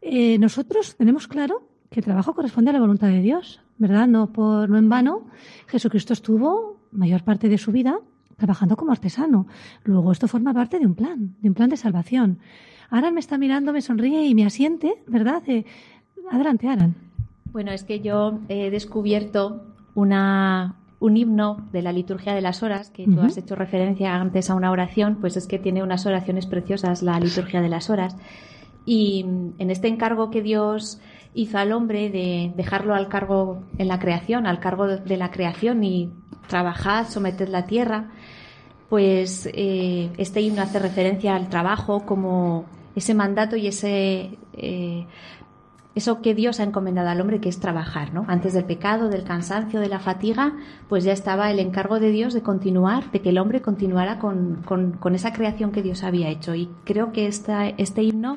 [0.00, 4.06] Eh, nosotros tenemos claro que el trabajo corresponde a la voluntad de Dios, ¿verdad?
[4.06, 5.26] No, por, no en vano,
[5.66, 7.98] Jesucristo estuvo mayor parte de su vida
[8.36, 9.46] trabajando como artesano.
[9.84, 12.38] Luego esto forma parte de un plan, de un plan de salvación.
[12.90, 15.42] Aran me está mirando, me sonríe y me asiente, ¿verdad?
[15.46, 15.64] Eh,
[16.30, 16.94] adelante, Aran.
[17.52, 22.90] Bueno, es que yo he descubierto una, un himno de la liturgia de las horas,
[22.90, 23.22] que tú Ujú.
[23.22, 27.18] has hecho referencia antes a una oración, pues es que tiene unas oraciones preciosas la
[27.18, 28.16] liturgia de las horas.
[28.84, 31.00] Y mm, en este encargo que Dios
[31.34, 35.30] hizo al hombre de dejarlo al cargo en la creación, al cargo de de la
[35.30, 36.10] creación y
[36.46, 38.10] trabajad, someted la tierra,
[38.88, 45.06] pues eh, este himno hace referencia al trabajo como ese mandato y ese eh,
[45.94, 48.26] eso que Dios ha encomendado al hombre que es trabajar, ¿no?
[48.28, 50.52] Antes del pecado, del cansancio, de la fatiga,
[50.90, 54.62] pues ya estaba el encargo de Dios de continuar, de que el hombre continuara con,
[54.66, 56.54] con- con esa creación que Dios había hecho.
[56.54, 58.36] Y creo que esta, este himno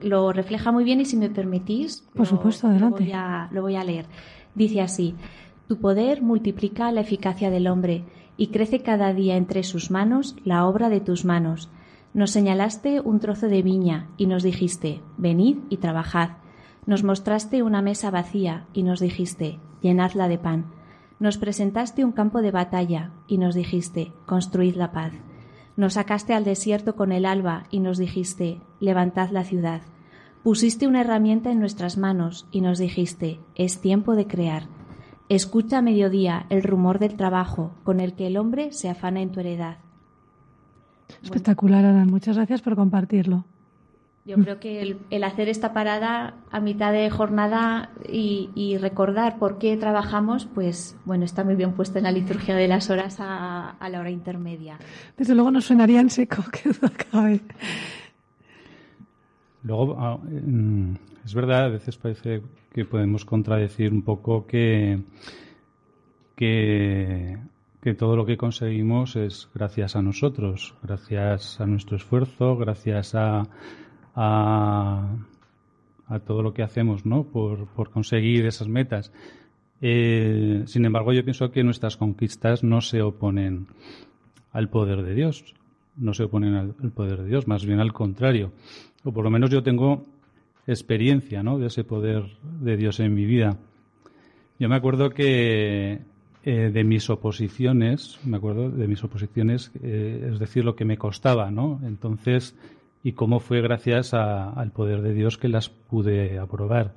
[0.00, 3.04] lo refleja muy bien y si me permitís, Por lo- supuesto, lo adelante.
[3.04, 4.06] voy, a, lo voy a leer.
[4.54, 5.14] Dice así,
[5.68, 8.04] tu poder multiplica la eficacia del hombre
[8.36, 11.70] y crece cada día entre sus manos la obra de tus manos.
[12.12, 16.30] Nos señalaste un trozo de viña y nos dijiste, venid y trabajad.
[16.86, 20.66] Nos mostraste una mesa vacía y nos dijiste, llenadla de pan.
[21.18, 25.12] Nos presentaste un campo de batalla y nos dijiste, construid la paz.
[25.76, 29.82] Nos sacaste al desierto con el alba y nos dijiste, levantad la ciudad.
[30.44, 34.68] Pusiste una herramienta en nuestras manos y nos dijiste, es tiempo de crear.
[35.28, 39.32] Escucha a mediodía el rumor del trabajo con el que el hombre se afana en
[39.32, 39.78] tu heredad.
[41.22, 42.10] Espectacular, Aran.
[42.10, 43.44] Muchas gracias por compartirlo.
[44.26, 49.38] Yo creo que el, el hacer esta parada a mitad de jornada y, y recordar
[49.38, 53.20] por qué trabajamos, pues bueno, está muy bien puesto en la liturgia de las horas
[53.20, 54.78] a, a la hora intermedia.
[55.18, 57.42] Desde luego nos sonaría en seco, que duda cabe.
[59.64, 60.20] Luego, ah,
[61.24, 65.00] es verdad, a veces parece que podemos contradecir un poco que,
[66.36, 67.38] que,
[67.82, 73.42] que todo lo que conseguimos es gracias a nosotros, gracias a nuestro esfuerzo, gracias a,
[74.14, 75.08] a,
[76.26, 77.24] todo lo que hacemos ¿no?
[77.24, 79.12] por, por conseguir esas metas.
[79.80, 83.66] Eh, sin embargo, yo pienso que nuestras conquistas no se oponen
[84.52, 85.54] al poder de Dios,
[85.96, 88.52] no se oponen al, poder de Dios, más bien al contrario.
[89.04, 90.04] O por lo menos yo tengo
[90.66, 91.58] experiencia ¿no?
[91.58, 92.24] de ese poder
[92.60, 93.58] de Dios en mi vida.
[94.58, 96.00] Yo me acuerdo que
[96.44, 100.96] eh, de mis oposiciones, me acuerdo de mis oposiciones, eh, es decir, lo que me
[100.96, 101.80] costaba, ¿no?
[101.84, 102.54] Entonces,
[103.02, 106.94] y cómo fue gracias al poder de Dios que las pude aprobar.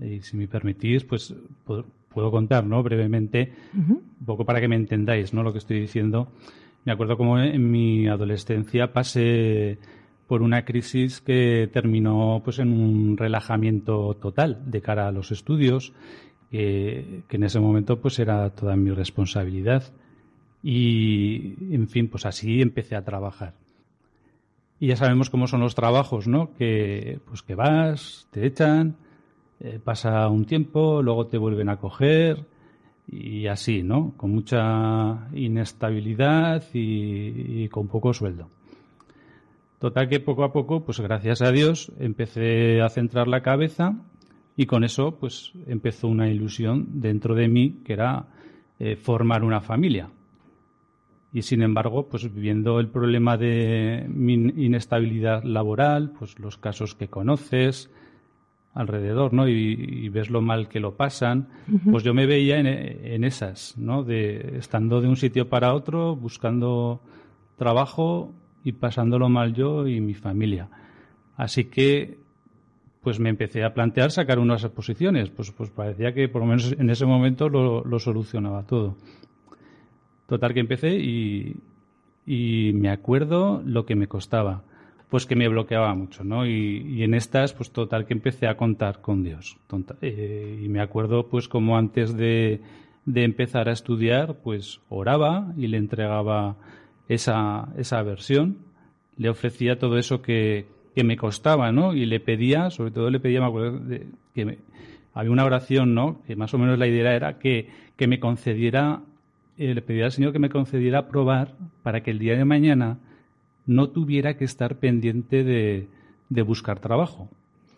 [0.00, 2.82] Y si me permitís, pues puedo contar, ¿no?
[2.82, 5.42] Brevemente, un poco para que me entendáis, ¿no?
[5.42, 6.28] Lo que estoy diciendo.
[6.84, 9.78] Me acuerdo como en mi adolescencia pasé
[10.30, 15.92] por una crisis que terminó pues en un relajamiento total de cara a los estudios,
[16.52, 19.92] que en ese momento pues era toda mi responsabilidad.
[20.62, 23.54] Y, en fin, pues así empecé a trabajar.
[24.78, 26.54] Y ya sabemos cómo son los trabajos, ¿no?
[26.54, 28.98] Que, pues que vas, te echan,
[29.58, 32.46] eh, pasa un tiempo, luego te vuelven a coger
[33.08, 34.14] y así, ¿no?
[34.16, 38.59] Con mucha inestabilidad y, con poco sueldo.
[39.80, 43.94] Total que poco a poco, pues gracias a Dios, empecé a centrar la cabeza
[44.54, 48.26] y con eso, pues empezó una ilusión dentro de mí que era
[48.78, 50.10] eh, formar una familia.
[51.32, 57.08] Y sin embargo, pues viendo el problema de mi inestabilidad laboral, pues los casos que
[57.08, 57.90] conoces,
[58.74, 59.48] alrededor, ¿no?
[59.48, 61.48] Y, ves lo mal que lo pasan,
[61.90, 64.04] pues yo me veía en, esas, ¿no?
[64.04, 67.00] De estando de un sitio para otro, buscando
[67.56, 70.68] trabajo y pasándolo mal yo y mi familia.
[71.36, 72.18] Así que,
[73.02, 75.30] pues me empecé a plantear sacar unas exposiciones.
[75.30, 78.96] Pues, pues parecía que por lo menos en ese momento lo, solucionaba todo.
[80.26, 81.56] Total que empecé y,
[82.26, 84.62] y me acuerdo lo que me costaba
[85.10, 86.46] pues que me bloqueaba mucho, ¿no?
[86.46, 89.58] Y, en estas, pues total que empecé a contar con Dios.
[90.00, 92.60] Eh, y me acuerdo, pues como antes de,
[93.12, 96.56] empezar a estudiar, pues oraba y le entregaba
[97.10, 98.58] esa, esa versión,
[99.16, 101.94] le ofrecía todo eso que, me costaba, ¿no?
[101.94, 103.80] Y le pedía, sobre todo le pedía, me acuerdo
[104.34, 104.58] que
[105.14, 106.20] había una oración, ¿no?
[106.26, 109.00] Que más o menos la idea era que, que me concediera,
[109.56, 112.98] eh, le pedía al Señor que me concediera probar para que el día de mañana
[113.66, 115.88] no tuviera que estar pendiente de,
[116.42, 117.28] buscar trabajo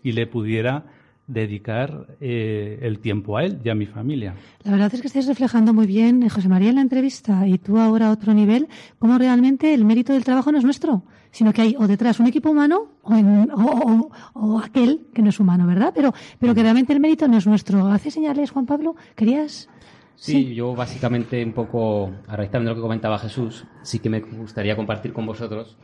[0.03, 0.85] y le pudiera
[1.27, 4.35] dedicar eh, el tiempo a él y a mi familia.
[4.65, 7.59] La verdad es que estáis reflejando muy bien, eh, José María, en la entrevista y
[7.59, 11.53] tú ahora a otro nivel, cómo realmente el mérito del trabajo no es nuestro, sino
[11.53, 15.93] que hay o detrás un equipo humano o, o, aquel que no es humano, ¿verdad?
[15.95, 17.87] Pero, pero que realmente el mérito no es nuestro.
[17.87, 18.97] ¿Hace señales, Juan Pablo?
[19.15, 19.69] ¿Querías...?
[20.15, 24.21] Sí, yo básicamente un poco, a raíz de lo que comentaba Jesús, sí que me
[24.21, 25.77] gustaría compartir con vosotros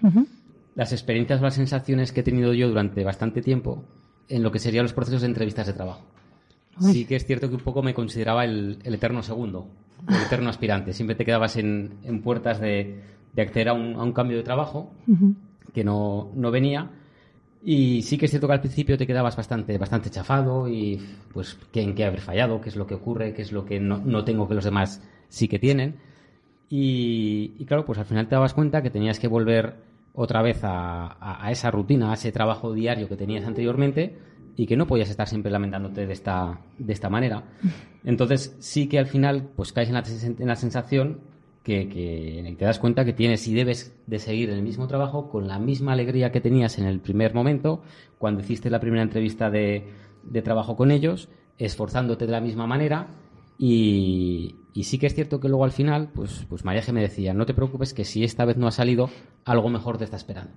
[0.77, 3.85] las experiencias o las sensaciones que he tenido yo durante bastante tiempo
[4.29, 6.03] en lo que serían los procesos de entrevistas de trabajo.
[6.81, 9.67] Sí que es cierto que un poco me consideraba el, eterno segundo,
[10.09, 10.93] el eterno aspirante.
[10.93, 13.03] Siempre te quedabas en, puertas de,
[13.37, 14.93] acceder a un, cambio de trabajo
[15.75, 16.91] que no, no venía
[17.63, 21.01] y sí que es cierto que al principio te quedabas bastante, bastante chafado y
[21.33, 23.81] pues qué en qué haber fallado, qué es lo que ocurre, qué es lo que
[23.81, 25.97] no, tengo que los demás sí que tienen.
[26.71, 29.77] Y, claro, pues al final te dabas cuenta que tenías que volver
[30.21, 34.19] otra vez a, esa rutina, a ese trabajo diario que tenías anteriormente
[34.57, 37.45] y que no podías estar siempre lamentándote de esta, de esta manera.
[38.03, 40.03] Entonces sí que al final pues caes en la,
[40.41, 41.21] en la sensación
[41.63, 45.61] que, te das cuenta que tienes y debes de seguir el mismo trabajo con la
[45.61, 47.83] misma alegría que tenías en el primer momento,
[48.19, 49.85] cuando hiciste la primera entrevista de,
[50.43, 51.29] trabajo con ellos,
[51.59, 53.09] esforzándote de la misma manera.
[53.59, 57.45] Y, sí que es cierto que luego al final, pues, pues María me decía, no
[57.45, 59.11] te preocupes que si esta vez no ha salido,
[59.45, 60.53] algo mejor te está esperando.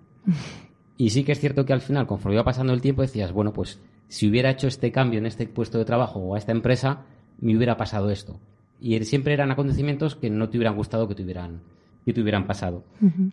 [0.97, 3.53] Y sí que es cierto que al final, conforme iba pasando el tiempo, decías, bueno,
[3.53, 7.05] pues si hubiera hecho este cambio en este puesto de trabajo o a esta empresa,
[7.39, 8.39] me hubiera pasado esto
[8.81, 11.61] y siempre eran acontecimientos que no te hubieran gustado que te hubieran,
[12.03, 12.83] que te hubieran pasado.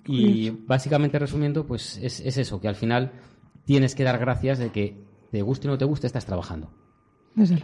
[0.07, 3.12] y básicamente resumiendo, pues es, eso, que al final
[3.64, 5.02] tienes que dar gracias de que
[5.33, 6.70] te guste o no te guste, estás trabajando.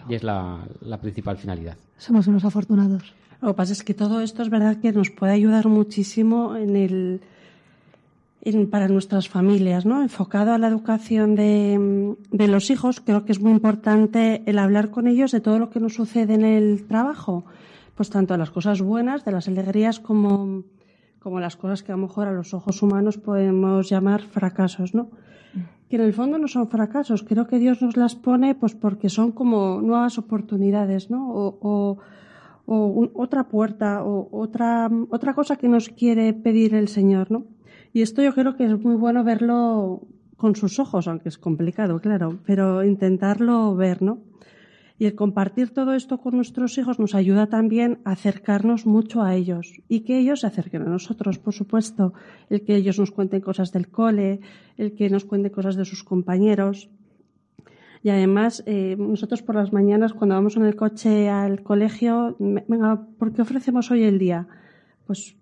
[0.09, 0.67] Y es la,
[1.01, 1.77] principal finalidad.
[1.99, 3.15] Somos unos afortunados.
[3.41, 6.77] Lo que pasa es que todo esto es verdad que nos puede ayudar muchísimo en
[6.77, 7.21] el,
[8.71, 10.03] para nuestras familias, ¿no?
[10.03, 14.91] Enfocado a la educación de, de, los hijos, creo que es muy importante el hablar
[14.91, 17.45] con ellos de todo lo que nos sucede en el trabajo
[17.95, 20.65] pues tanto las cosas buenas, de las alegrías, como,
[21.25, 25.09] como las cosas que a lo mejor a los ojos humanos podemos llamar fracasos, ¿no?
[25.89, 29.09] Que en el fondo no son fracasos, creo que Dios nos las pone pues porque
[29.09, 31.31] son como nuevas oportunidades, ¿no?
[31.33, 31.99] O,
[32.67, 37.47] o otra puerta o otra, otra cosa que nos quiere pedir el Señor, ¿no?
[37.95, 40.03] Y esto yo creo que es muy bueno verlo
[40.37, 44.19] con sus ojos, aunque es complicado, claro, pero intentarlo ver, ¿no?
[44.97, 49.35] Y el compartir todo esto con nuestros hijos nos ayuda también a acercarnos mucho a
[49.35, 52.15] ellos y que ellos se acerquen a nosotros, por supuesto.
[52.49, 54.41] El que ellos nos cuenten cosas del cole,
[54.77, 56.91] el que nos cuenten cosas de sus compañeros.
[58.05, 63.05] Y además, eh, nosotros por las mañanas, cuando vamos en el coche al colegio, venga,
[63.19, 64.47] ¿por qué ofrecemos hoy el día?
[65.07, 65.37] Pues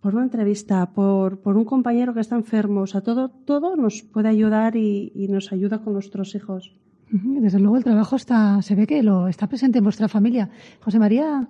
[0.00, 2.80] por una entrevista, por, por un compañero que está enfermo.
[2.80, 6.74] O sea, todo, todo nos puede ayudar y, y nos ayuda con nuestros hijos.
[7.10, 10.50] Desde luego el trabajo está, se ve que lo está presente en vuestra familia.
[10.80, 11.48] José María.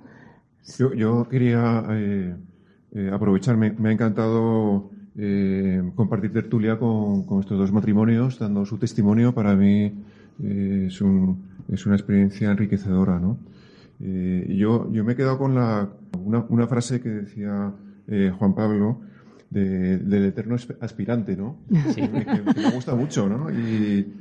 [0.79, 2.35] Yo, yo quería eh,
[2.93, 8.77] eh, aprovechar, me, ha encantado eh, compartir tertulia con, con, estos dos matrimonios, dando su
[8.77, 9.33] testimonio.
[9.35, 9.95] Para mí
[10.43, 11.43] es, un,
[11.73, 13.19] es, una experiencia enriquecedora.
[13.19, 13.39] ¿no?
[13.99, 15.89] yo, yo me he quedado con la,
[16.23, 17.73] una, una frase que decía
[18.39, 19.01] Juan Pablo
[19.61, 21.59] del eterno aspirante, ¿no?
[21.95, 22.03] Sí.
[22.03, 23.51] Que, me gusta mucho, ¿no?
[23.51, 24.13] Y,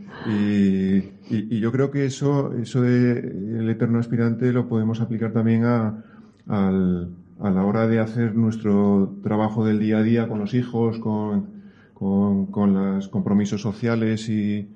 [1.30, 6.04] y, yo creo que eso, eso de eterno aspirante lo podemos aplicar también a,
[6.48, 11.50] a la hora de hacer nuestro trabajo del día a día con los hijos, con,
[11.94, 14.70] con, con los compromisos sociales y,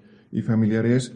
[0.43, 1.15] familiares.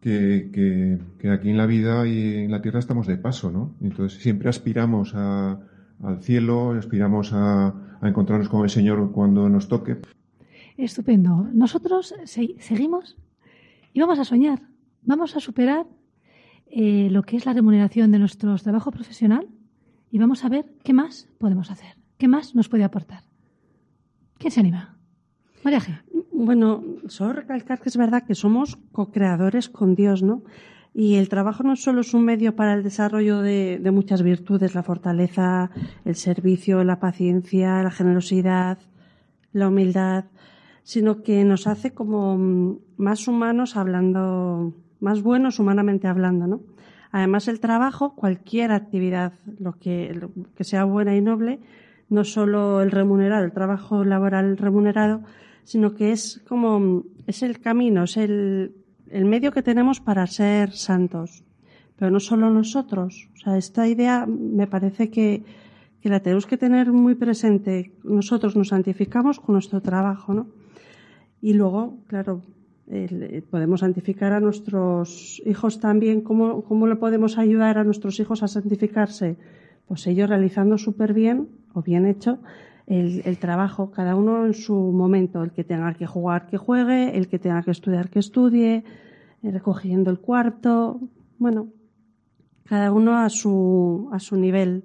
[0.00, 3.74] Que, que, que, aquí en la vida y en la tierra estamos de paso, ¿no?
[3.82, 5.60] Entonces siempre aspiramos a,
[6.02, 9.98] al cielo, aspiramos a, encontrarnos con el Señor cuando nos toque.
[10.76, 11.48] Estupendo.
[11.52, 13.18] Nosotros seguimos
[13.92, 14.62] y vamos a soñar,
[15.02, 15.86] vamos a superar
[16.70, 19.48] eh, lo que es la remuneración de nuestro trabajo profesional
[20.10, 23.24] y vamos a ver qué más podemos hacer, qué más nos puede aportar.
[24.38, 24.96] ¿Quién se anima?
[25.62, 26.00] María G.
[26.32, 30.42] Bueno, solo recalcar que es verdad que somos co-creadores con Dios, ¿no?
[30.92, 34.82] Y el trabajo no solo es un medio para el desarrollo de, muchas virtudes, la
[34.82, 35.70] fortaleza,
[36.04, 38.78] el servicio, la paciencia, la generosidad,
[39.52, 40.24] la humildad,
[40.82, 46.60] sino que nos hace como más humanos hablando, más buenos humanamente hablando, ¿no?
[47.12, 51.60] Además, el trabajo, cualquier actividad, lo que, lo que sea buena y noble,
[52.08, 55.22] no solo el remunerado, el trabajo laboral remunerado,
[55.64, 58.74] sino que es como, es el camino, es el,
[59.10, 61.44] el medio que tenemos para ser santos.
[61.96, 63.28] Pero no solo nosotros.
[63.34, 65.42] O sea, esta idea me parece que,
[66.00, 67.92] que la tenemos que tener muy presente.
[68.04, 70.46] Nosotros nos santificamos con nuestro trabajo, ¿no?
[71.42, 72.42] Y luego, claro,
[73.50, 76.22] podemos santificar a nuestros hijos también.
[76.22, 79.36] ¿Cómo, ¿Cómo le podemos ayudar a nuestros hijos a santificarse?
[79.86, 82.38] Pues ellos realizando súper bien o bien hecho
[82.90, 87.28] el, trabajo, cada uno en su momento, el que tenga que jugar que juegue, el
[87.28, 88.84] que tenga que estudiar que estudie,
[89.42, 91.00] eh, recogiendo el cuarto,
[91.38, 91.68] bueno,
[92.64, 94.84] cada uno a su, a su nivel.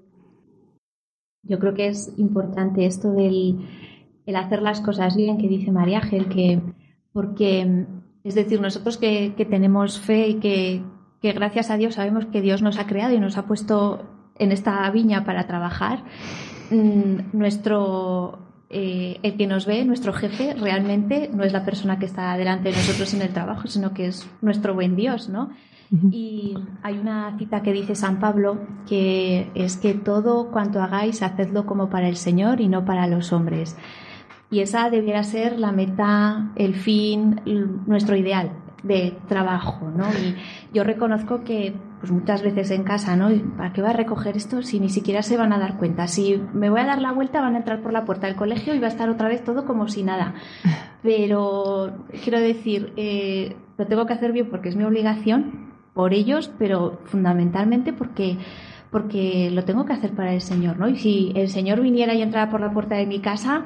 [1.41, 3.59] Yo creo que es importante esto del
[4.27, 6.61] el hacer las cosas bien que dice María Ángel, que
[7.11, 7.85] porque
[8.23, 10.83] es decir, nosotros que, que tenemos fe y que,
[11.21, 14.03] que gracias a Dios sabemos que Dios nos ha creado y nos ha puesto
[14.37, 16.03] en esta viña para trabajar,
[16.71, 22.35] nuestro eh, el que nos ve, nuestro jefe, realmente no es la persona que está
[22.35, 25.51] delante de nosotros en el trabajo, sino que es nuestro buen Dios, ¿no?
[26.11, 31.67] Y hay una cita que dice San Pablo que es que todo cuanto hagáis, hacedlo
[31.67, 33.77] como para el Señor y no para los hombres.
[34.49, 37.39] Y esa debiera ser la meta, el fin,
[37.85, 38.51] nuestro ideal
[38.85, 40.05] de trabajo, ¿no?
[40.11, 40.35] Y
[40.73, 43.29] yo reconozco que pues muchas veces en casa, ¿no?
[43.57, 46.07] ¿Para qué va a recoger esto si ni siquiera se van a dar cuenta?
[46.07, 48.75] Si me voy a dar la vuelta, van a entrar por la puerta del colegio
[48.75, 50.35] y va a estar otra vez todo como si nada.
[51.01, 56.51] Pero quiero decir, eh, lo tengo que hacer bien porque es mi obligación, por ellos,
[56.59, 58.37] pero fundamentalmente porque
[58.91, 60.87] porque lo tengo que hacer para el Señor, ¿no?
[60.87, 63.65] Y si el Señor viniera y entrara por la puerta de mi casa,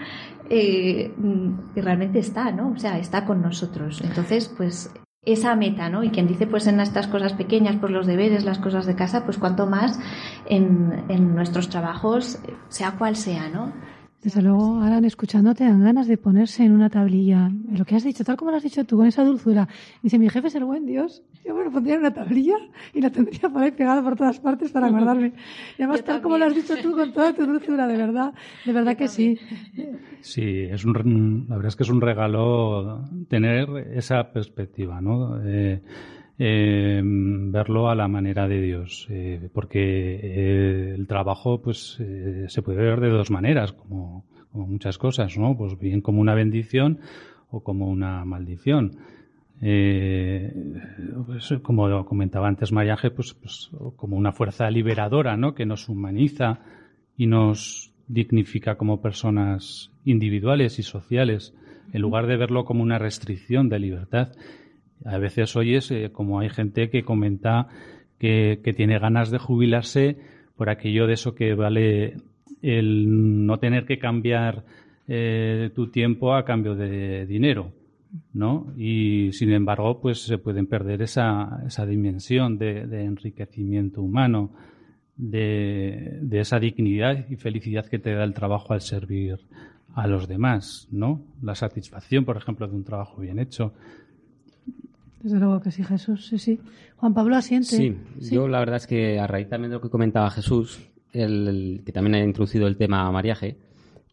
[0.49, 2.71] eh, mm, realmente está, ¿no?
[2.71, 4.01] O sea, está con nosotros.
[4.01, 4.91] Entonces, pues
[5.31, 6.03] esa meta, ¿no?
[6.03, 9.25] Y quien dice, pues en estas cosas pequeñas, por los deberes, las cosas de casa,
[9.25, 9.99] pues cuanto más
[10.45, 13.73] en, en nuestros trabajos, sea cual sea, ¿no?
[14.21, 17.49] Desde luego, Alan, escuchándote, dan ganas de ponerse en una tablilla.
[17.71, 19.69] Lo que has dicho, tal como lo has dicho tú, con esa dulzura.
[20.03, 21.23] Dice, mi jefe es el buen Dios.
[21.45, 22.57] Yo me lo pondría en una tablilla
[22.93, 25.31] y la tendría por ahí pegada por todas partes para guardarme.
[25.77, 28.33] Y además, tal como lo has dicho tú, con toda tu dulzura, de verdad.
[28.65, 29.39] De verdad que sí.
[30.21, 35.41] Sí, es un, la verdad es que es un regalo tener esa perspectiva, ¿no?
[35.41, 35.81] Eh,
[36.41, 42.61] eh, verlo a la manera de Dios, eh, porque eh, el trabajo pues eh, se
[42.61, 44.23] puede ver de dos maneras, como,
[44.53, 45.55] muchas cosas, ¿no?
[45.55, 46.99] Pues bien como una bendición
[47.51, 48.97] o como una maldición.
[49.59, 55.53] pues, como comentaba antes Mariaje, pues, pues, como una fuerza liberadora, ¿no?
[55.53, 56.61] Que nos humaniza
[57.15, 61.53] y nos dignifica como personas individuales y sociales,
[61.93, 64.31] en lugar de verlo como una restricción de libertad.
[65.05, 67.67] A veces oyes como hay gente que comenta
[68.17, 70.17] que, que tiene ganas de jubilarse
[70.55, 72.17] por aquello de eso que vale
[72.61, 74.65] el no tener que cambiar
[75.07, 77.71] eh, tu tiempo a cambio de dinero,
[78.33, 78.73] ¿no?
[78.77, 84.51] Y sin embargo, pues se pueden perder esa, esa dimensión de, enriquecimiento humano,
[85.15, 89.39] de, de, esa dignidad y felicidad que te da el trabajo al servir
[89.95, 91.21] a los demás, ¿no?
[91.41, 93.73] La satisfacción, por ejemplo, de un trabajo bien hecho.
[95.21, 96.59] Desde luego que sí, Jesús, sí, sí.
[96.97, 97.67] Juan Pablo asiente.
[97.67, 97.97] Sí,
[98.31, 101.91] yo la verdad es que a raíz también de lo que comentaba Jesús, el, que
[101.91, 103.57] también ha introducido el tema mariaje,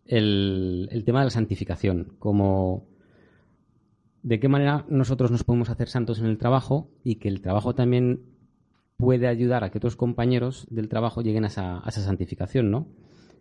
[0.06, 2.86] el, el tema de la santificación, como
[4.22, 7.76] de qué manera nosotros nos podemos hacer santos en el trabajo y que el trabajo
[7.76, 8.22] también
[8.96, 12.88] puede ayudar a que otros compañeros del trabajo lleguen a esa, a esa santificación, ¿no?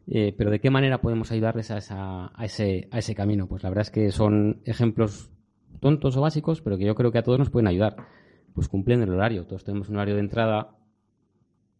[0.07, 3.47] Eh, pero de qué manera podemos ayudarles a, esa, a, ese, a ese camino.
[3.47, 5.31] Pues la verdad es que son ejemplos
[5.79, 7.95] tontos o básicos, pero que yo creo que a todos nos pueden ayudar.
[8.53, 9.45] Pues cumpliendo el horario.
[9.45, 10.77] Todos tenemos un horario de entrada,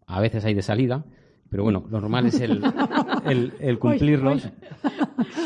[0.07, 1.05] a veces hay de salida,
[1.49, 2.61] pero bueno, lo normal es el,
[3.59, 4.49] el, cumplirlos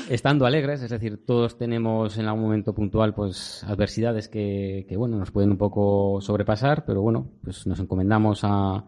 [0.10, 5.18] estando alegres, es decir, todos tenemos en algún momento puntual pues adversidades que, que bueno,
[5.18, 8.86] nos pueden un poco sobrepasar, pero bueno, pues nos encomendamos a,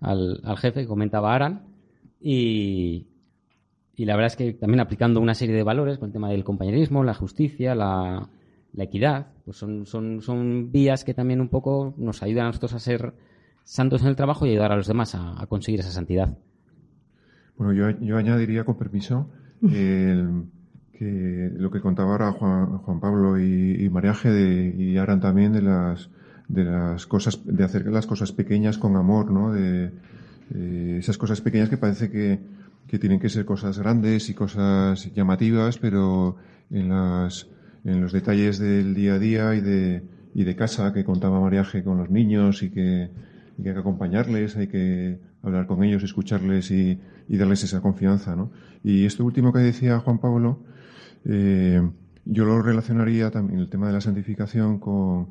[0.00, 1.66] al, al jefe que comentaba Aran
[2.20, 3.06] y,
[3.94, 6.44] y la verdad es que también aplicando una serie de valores con el tema del
[6.44, 8.28] compañerismo, la justicia, la,
[8.72, 12.74] la equidad, pues son, son, son vías que también un poco nos ayudan a nosotros
[12.74, 13.14] a ser
[13.64, 16.36] santos en el trabajo y ayudar a los demás a, conseguir esa santidad.
[17.56, 19.28] Bueno, yo, yo añadiría, con permiso,
[20.98, 25.52] que lo que contaba ahora Juan, Juan Pablo y, y Mariaje de, y Aran también
[25.52, 26.10] de las,
[26.48, 29.52] de las cosas, de hacer las cosas pequeñas con amor, ¿no?
[29.52, 29.92] De,
[30.50, 32.40] esas cosas pequeñas que parece que,
[32.86, 36.36] que tienen que ser cosas grandes y cosas llamativas, pero
[36.70, 37.46] en las,
[37.84, 40.02] en los detalles del día a día y de,
[40.34, 43.10] y de casa que contaba Mariaje con los niños y que,
[43.56, 46.98] y que hay que acompañarles, hay que hablar con ellos, escucharles y,
[47.28, 48.36] y darles esa confianza.
[48.36, 48.50] ¿no?
[48.82, 50.62] Y esto último que decía Juan Pablo,
[51.24, 51.80] eh,
[52.24, 55.28] yo lo relacionaría también, el tema de la santificación, con,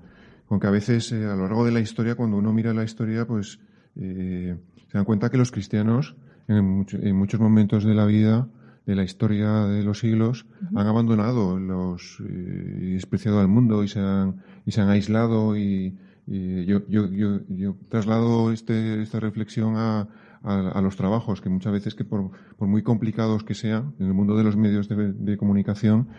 [0.47, 2.83] con que a veces eh, a lo largo de la historia, cuando uno mira la
[2.83, 3.59] historia, pues
[3.95, 4.55] eh,
[4.91, 6.15] se dan cuenta que los cristianos
[6.47, 8.47] en, en muchos momentos de la vida
[8.87, 13.89] de la historia de los siglos han abandonado los eh, y despreciado al mundo y
[13.89, 19.77] se han y se han aislado y, yo, yo, yo, yo, traslado este, esta reflexión
[19.77, 20.09] a,
[20.43, 24.13] a, los trabajos que muchas veces que por, por, muy complicados que sean en el
[24.13, 26.09] mundo de los medios de, comunicación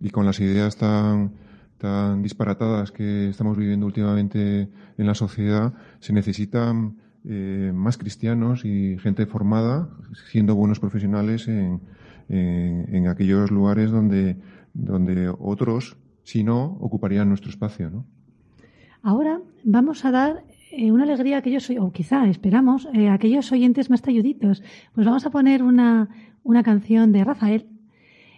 [0.00, 1.32] y con las ideas tan
[1.76, 8.98] tan disparatadas que estamos viviendo últimamente en la sociedad se necesitan eh, más cristianos y
[8.98, 9.88] gente formada
[10.30, 11.80] siendo buenos profesionales en,
[12.28, 14.36] en, aquellos lugares donde,
[14.74, 17.90] donde otros, si no, ocuparían nuestro espacio.
[17.90, 18.06] ¿no?
[19.02, 23.52] Ahora vamos a dar eh, una alegría a aquellos, o quizá esperamos, eh, a aquellos
[23.52, 24.62] oyentes más talluditos.
[24.94, 26.08] Pues vamos a poner una,
[26.42, 27.68] una canción de Rafael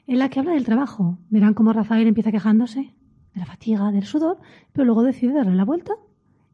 [0.07, 1.19] en la que habla del trabajo.
[1.31, 2.93] Verán cómo Rafael empieza quejándose
[3.35, 4.39] de la fatiga, del sudor,
[4.73, 5.95] pero luego decide darle la vuelta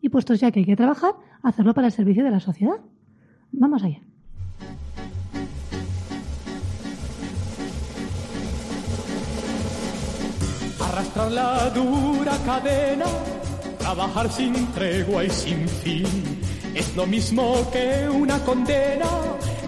[0.00, 2.76] y puestos ya que hay que trabajar, hacerlo para el servicio de la sociedad.
[3.52, 4.00] Vamos allá.
[10.90, 13.06] arrastrar la dura cadena,
[13.78, 16.06] trabajar sin tregua y sin fin.
[16.74, 19.06] Es lo mismo que una condena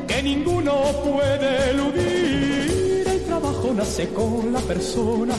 [0.06, 3.06] que ninguno puede eludir.
[3.06, 5.34] El trabajo nace con la persona,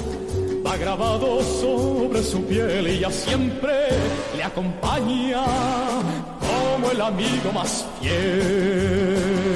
[0.65, 3.89] va grabado sobre su piel y ya siempre
[4.35, 5.43] le acompaña
[6.39, 9.53] como el amigo más fiel.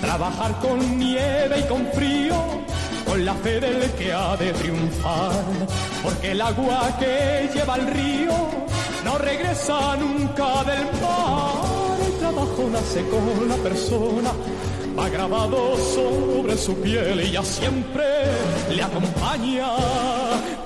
[0.00, 2.36] Trabajar con nieve y con frío,
[3.06, 5.44] con la fe del que ha de triunfar,
[6.02, 8.32] porque el agua que lleva al río
[9.04, 11.76] no regresa nunca del mar.
[12.06, 14.30] El trabajo nace con la persona,
[14.98, 18.04] va grabado sobre su piel y ya siempre
[18.74, 19.68] le acompaña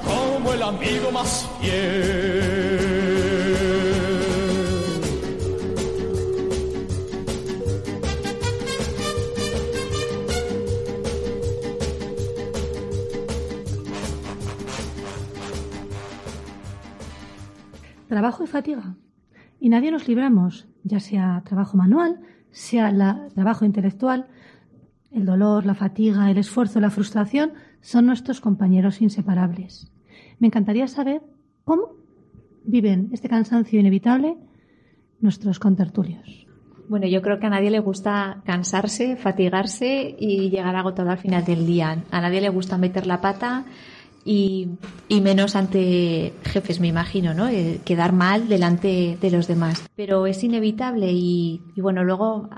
[0.05, 3.11] como el amigo más fiel.
[18.11, 18.97] trabajo y fatiga.
[19.61, 22.21] Y nadie nos libramos, ya sea trabajo manual,
[22.53, 24.27] sea la, trabajo intelectual.
[25.11, 29.91] El dolor, la fatiga, el esfuerzo, la frustración son nuestros compañeros inseparables.
[30.39, 31.23] Me encantaría saber
[31.65, 31.97] cómo
[32.65, 34.37] viven este cansancio inevitable
[35.21, 36.47] nuestros contertulios.
[36.89, 41.45] Bueno, yo creo que a nadie le gusta cansarse, fatigarse y llegar agotado al final
[41.45, 42.05] del día.
[42.11, 43.65] A nadie le gusta meter la pata
[44.25, 44.69] y,
[45.09, 47.49] menos ante jefes, me imagino, ¿no?
[47.49, 49.83] Eh, quedar mal delante de los demás.
[49.97, 52.49] Pero es inevitable y, bueno, luego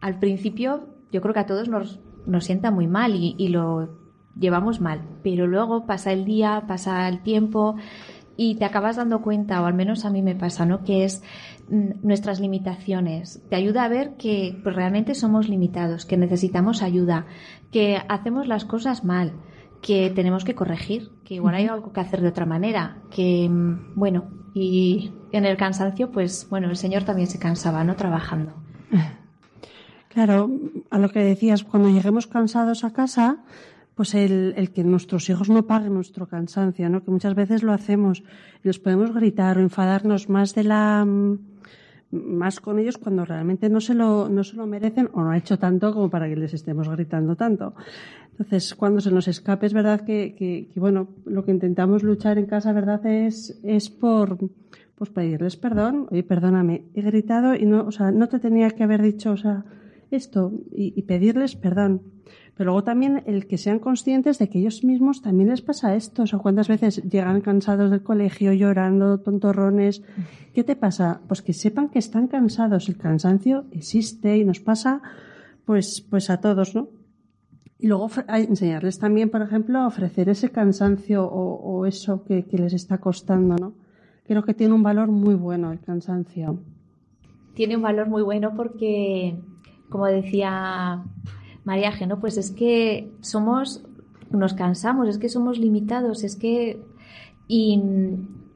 [0.00, 3.98] al principio yo creo que a todos nos, nos sienta muy mal y, y lo
[4.38, 5.02] llevamos mal.
[5.22, 7.76] Pero luego pasa el día, pasa el tiempo
[8.36, 10.82] y te acabas dando cuenta, o al menos a mí me pasa, ¿no?
[10.82, 11.22] Que es
[11.68, 13.42] mm, nuestras limitaciones.
[13.48, 17.26] Te ayuda a ver que pues, realmente somos limitados, que necesitamos ayuda,
[17.70, 19.32] que hacemos las cosas mal,
[19.84, 23.92] que tenemos que corregir, que igual hay algo que hacer de otra manera, que, mm,
[23.94, 27.94] bueno, y en el cansancio, pues, bueno, el Señor también se cansaba, ¿no?
[27.94, 28.54] Trabajando.
[30.08, 30.48] Claro,
[30.90, 33.38] a lo que decías, cuando lleguemos cansados a casa,
[33.96, 37.02] pues el, el, que nuestros hijos no paguen nuestro cansancio, ¿no?
[37.02, 38.22] Que muchas veces lo hacemos
[38.62, 41.38] y les podemos gritar o enfadarnos más de la mm,
[42.14, 45.36] más con ellos cuando realmente no se lo no se lo merecen o no ha
[45.36, 47.74] hecho tanto como para que les estemos gritando tanto.
[48.34, 52.46] Entonces, cuando se nos escape, es verdad que, que, bueno, lo que intentamos luchar en
[52.46, 54.38] casa, verdad, es, es por
[54.96, 56.06] pues pedirles perdón.
[56.10, 59.36] Oye, perdóname, he gritado y no, o sea, no te tenía que haber dicho, o
[59.36, 59.64] sea,
[60.10, 62.02] esto y, y pedirles perdón
[62.56, 66.22] pero luego también el que sean conscientes de que ellos mismos también les pasa esto.
[66.22, 70.02] O sea, ¿cuántas veces llegan cansados del colegio, llorando, tontorrones?
[70.52, 71.20] ¿Qué te pasa?
[71.26, 72.88] Pues que sepan que están cansados.
[72.88, 75.02] El cansancio existe y nos pasa
[75.64, 76.88] pues, pues a todos, ¿no?
[77.84, 82.72] Y luego enseñarles también, por ejemplo, a ofrecer ese cansancio o, eso que, que les
[82.72, 83.74] está costando, ¿no?
[84.26, 86.60] Creo que tiene un valor muy bueno el cansancio.
[87.52, 89.38] Tiene un valor muy bueno porque,
[89.90, 91.04] como decía
[91.64, 92.20] mariaje, ¿no?
[92.20, 93.84] Pues es que somos,
[94.30, 96.82] nos cansamos, es que somos limitados, es que
[97.48, 97.82] y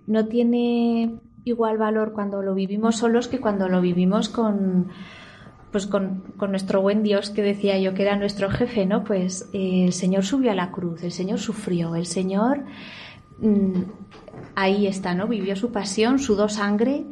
[0.06, 4.88] no tiene igual valor cuando lo vivimos solos que cuando lo vivimos con
[5.70, 9.04] pues con, nuestro buen Dios que decía yo que era nuestro jefe, ¿no?
[9.04, 12.64] Pues eh, el Señor subió a la cruz, el Señor sufrió, el Señor
[13.40, 13.82] mm,
[14.54, 15.26] ahí está, ¿no?
[15.28, 17.04] Vivió su pasión, sudó sangre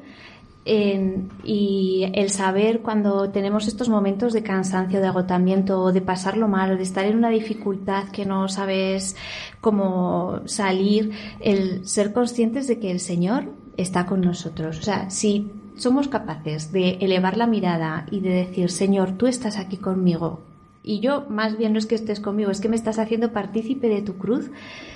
[1.45, 6.83] y el saber cuando tenemos estos momentos de cansancio, de agotamiento, de pasarlo mal, de
[6.83, 9.15] estar en una dificultad que no sabes
[9.61, 13.45] cómo salir, el ser conscientes de que el Señor
[13.77, 14.81] está con nosotros.
[14.81, 19.59] O sea, si somos capaces de elevar la mirada y de decir, Señor, tú estás
[19.59, 20.41] aquí conmigo,
[20.87, 23.89] y yo más bien no es que estés conmigo, es que me estás haciendo partícipe
[23.89, 24.51] de tu cruz,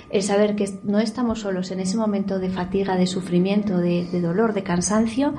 [0.09, 4.53] el saber que no estamos solos en ese momento de fatiga, de sufrimiento, de, dolor,
[4.53, 5.33] de cansancio,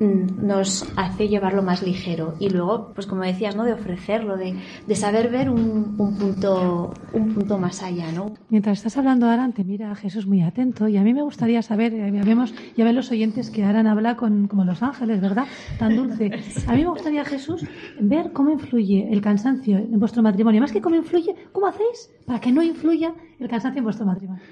[0.00, 2.34] mm, nos hace llevarlo más ligero.
[2.38, 3.64] Y luego, pues como decías, ¿no?
[3.64, 4.54] De ofrecerlo, de,
[4.94, 8.34] saber ver un, punto, un punto más allá, ¿no?
[8.48, 11.92] Mientras estás hablando, Aran, te mira Jesús muy atento y a mí me gustaría saber,
[11.92, 15.46] ya vemos, ya ven los oyentes que Aran habla con, como los ángeles, ¿verdad?
[15.78, 16.30] Tan dulce.
[16.66, 17.64] A mí me gustaría, Jesús,
[18.00, 20.60] ver cómo influye el cansancio en vuestro matrimonio.
[20.60, 24.42] Más que cómo influye, ¿cómo hacéis para que no influya el cansancio en vuestro matrimonio?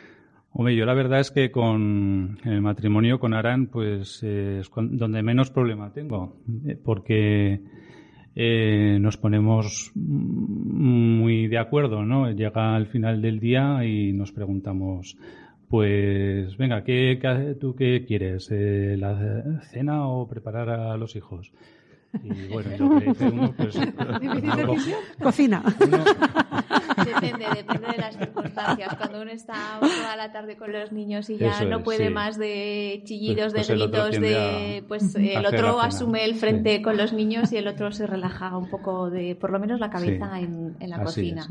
[0.53, 5.51] Hombre, yo la verdad es que con el matrimonio con Aran, pues es donde menos
[5.51, 6.37] problema tengo,
[6.67, 7.61] eh, porque
[8.35, 12.31] eh, nos ponemos muy de acuerdo, ¿no?
[12.33, 15.17] Llega al final del día y nos preguntamos,
[15.69, 18.49] pues venga, ¿qué, tú qué quieres?
[18.51, 21.53] Eh, ¿La cena o preparar a los hijos?
[22.23, 23.79] Y bueno, lo que dice uno, pues.
[25.23, 25.63] Cocina.
[27.05, 28.95] Depende, depende de las circunstancias.
[28.97, 33.01] Cuando uno está toda la tarde con los niños y ya no puede más de
[33.05, 34.85] chillidos, pues, de pues gritos, de.
[34.87, 38.69] Pues el otro asume el frente con los niños y el otro se relaja un
[38.69, 41.47] poco de, por lo menos la cabeza en, la cocina.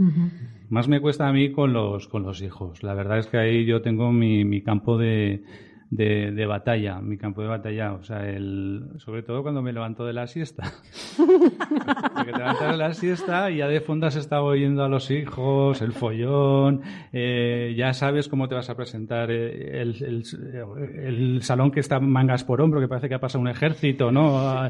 [0.70, 2.84] Más me cuesta a mí con los, con los hijos.
[2.84, 5.44] La verdad es que ahí yo tengo mi, mi campo de
[5.90, 7.94] de, de, batalla, mi campo de batalla.
[7.94, 10.64] O sea, el, sobre todo cuando me levanto de la siesta.
[11.18, 15.10] Porque te levantas de la siesta y ya de fondo has estado oyendo a los
[15.12, 16.82] hijos, el follón,
[17.12, 20.24] eh, ya sabes cómo te vas a presentar eh, el, el,
[21.04, 24.40] el, salón que está mangas por hombro, que parece que ha pasado un ejército, ¿no?
[24.40, 24.70] A,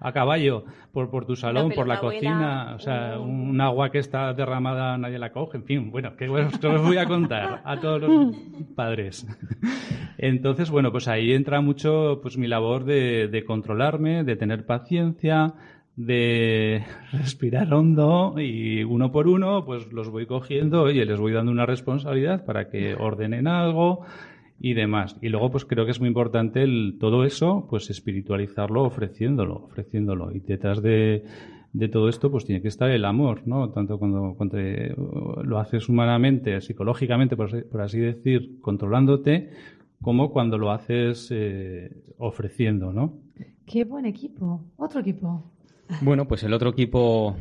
[0.00, 4.32] a caballo por, por tu salón, por la cocina, o sea, un agua que está
[4.32, 8.36] derramada nadie la coge, en fin, bueno, que os voy a contar a todos los
[8.76, 9.26] padres.
[10.18, 15.54] Entonces, bueno, pues ahí entra mucho pues mi labor de, de controlarme, de tener paciencia,
[15.96, 21.52] de respirar hondo y uno por uno pues los voy cogiendo y les voy dando
[21.52, 24.04] una responsabilidad para que ordenen algo
[24.60, 25.16] y demás.
[25.22, 30.32] Y luego pues creo que es muy importante el, todo eso pues espiritualizarlo ofreciéndolo, ofreciéndolo
[30.32, 31.24] y detrás de
[31.72, 33.70] de todo esto, pues tiene que estar el amor, ¿no?
[33.70, 34.58] Tanto cuando, cuando
[35.44, 37.50] lo haces humanamente, psicológicamente, por,
[37.80, 39.50] así decir, controlándote,
[40.00, 43.18] como cuando lo haces eh, ofreciendo, ¿no?
[43.66, 44.64] Qué buen equipo.
[44.76, 45.42] Otro equipo.
[46.00, 47.36] Bueno, pues el otro equipo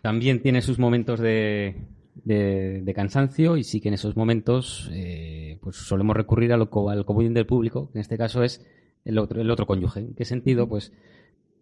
[0.00, 1.76] también tiene sus momentos de,
[2.24, 7.04] de, cansancio y sí que en esos momentos eh, pues solemos recurrir a lo, al
[7.04, 8.64] común del público, que en este caso es
[9.04, 10.00] el otro, el otro cónyuge.
[10.00, 10.68] ¿En qué sentido?
[10.68, 10.92] Pues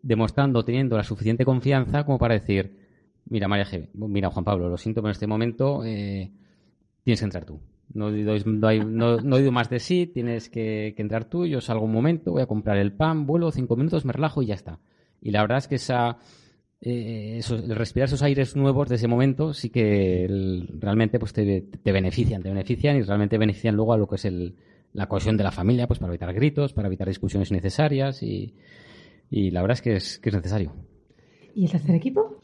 [0.02, 2.76] demostrando, teniendo la suficiente confianza como para decir,
[3.26, 6.32] mira María G, mira Juan Pablo, lo siento, pero en este momento eh,
[7.04, 7.60] tienes que entrar tú.
[7.92, 12.42] No doy, no, más de sí, tienes que, entrar tú, yo salgo un momento, voy
[12.42, 14.78] a comprar el pan, vuelo cinco minutos, me relajo y ya está.
[15.20, 16.18] Y la verdad es que esa,
[16.80, 20.26] eh, respirar esos aires nuevos de ese momento sí que
[20.78, 24.24] realmente pues te, te, benefician, te benefician y realmente benefician luego a lo que es
[24.24, 24.54] el,
[24.92, 28.54] la cohesión de la familia, pues para evitar gritos, para evitar discusiones innecesarias y,
[29.30, 30.72] y la verdad es que es, que es necesario.
[31.54, 32.40] ¿Y el tercer equipo?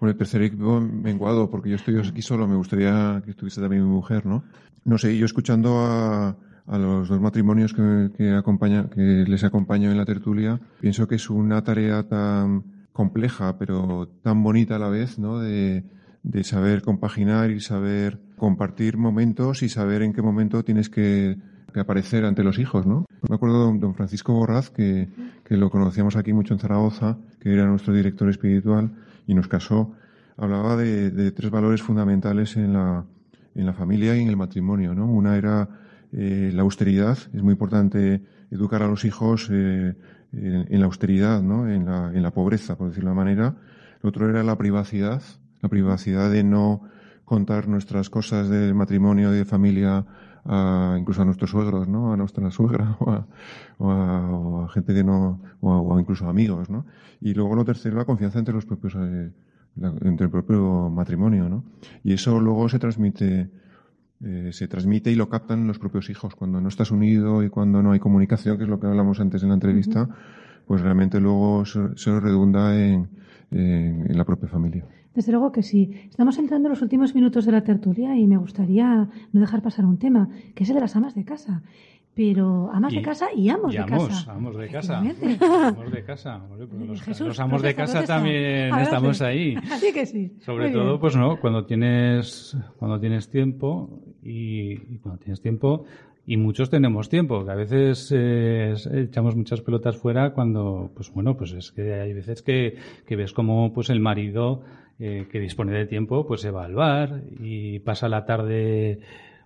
[0.00, 3.82] Bueno, el tercer equipo menguado, porque yo estoy aquí solo, me gustaría que estuviese también
[3.84, 4.44] mi mujer, ¿no?
[4.84, 9.90] No sé, yo escuchando a, a los dos matrimonios que, que, acompaña, que les acompaño
[9.90, 14.88] en la tertulia, pienso que es una tarea tan compleja, pero tan bonita a la
[14.88, 15.40] vez, ¿no?
[15.40, 15.84] De,
[16.22, 21.38] de saber compaginar y saber compartir momentos y saber en qué momento tienes que
[21.72, 23.04] que aparecer ante los hijos, ¿no?
[23.28, 25.08] Me acuerdo de don Francisco Borraz, que,
[25.44, 28.92] que lo conocíamos aquí mucho en Zaragoza, que era nuestro director espiritual
[29.28, 29.92] y nos casó.
[30.36, 33.04] Hablaba de, de tres valores fundamentales en la,
[33.54, 35.06] en la familia y en el matrimonio, ¿no?
[35.06, 35.68] Una era
[36.12, 37.18] eh, la austeridad.
[37.32, 39.94] Es muy importante educar a los hijos eh,
[40.32, 41.68] en, la austeridad, ¿no?
[41.68, 43.56] En la, en la pobreza, por decirlo de una manera.
[44.02, 45.22] Lo otro era la privacidad,
[45.60, 46.82] la privacidad de no
[47.24, 50.06] contar nuestras cosas de matrimonio y de familia
[50.48, 52.12] a, incluso a nuestros suegros, ¿no?
[52.12, 52.96] A nuestra suegra
[53.78, 56.86] o a, gente que no, o, incluso amigos, ¿no?
[57.20, 59.30] Y luego lo tercero, la confianza entre los propios, eh,
[59.76, 61.64] entre el propio matrimonio, ¿no?
[62.02, 63.50] Y eso luego se transmite,
[64.22, 66.34] eh, se transmite y lo captan los propios hijos.
[66.34, 69.42] Cuando no estás unido y cuando no hay comunicación, que es lo que hablamos antes
[69.42, 70.08] en la entrevista,
[70.66, 73.08] pues realmente luego se, redunda en,
[73.50, 74.84] en la propia familia.
[75.14, 75.90] Desde luego que sí.
[76.08, 79.84] Estamos entrando en los últimos minutos de la tertulia y me gustaría no dejar pasar
[79.84, 81.62] un tema, que es el de las amas de casa.
[82.18, 84.32] Pero amas de casa y amos de casa.
[84.32, 84.98] Amos de casa.
[84.98, 86.42] Amos de casa.
[87.04, 89.54] Pues los, amos de casa también estamos ahí.
[89.70, 90.32] Así que sí.
[90.40, 95.84] Sobre todo, pues no, cuando tienes, cuando tienes tiempo y, cuando tienes tiempo
[96.26, 101.36] y muchos tenemos tiempo, que a veces eh, echamos muchas pelotas fuera cuando, pues bueno,
[101.36, 104.62] pues es que hay veces que, que ves como pues el marido
[104.98, 109.00] eh, que dispone de tiempo, pues se va al bar y pasa la tarde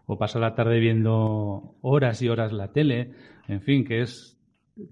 [0.07, 3.13] o pasa la tarde viendo horas y horas la tele,
[3.49, 4.39] en fin, que es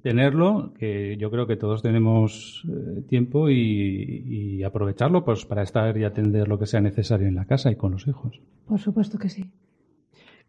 [0.02, 6.04] tenerlo, que yo creo que todos tenemos eh, tiempo y, aprovecharlo pues para estar y
[6.04, 8.40] atender lo que sea necesario en la casa y con los hijos.
[8.66, 9.50] Por supuesto que sí.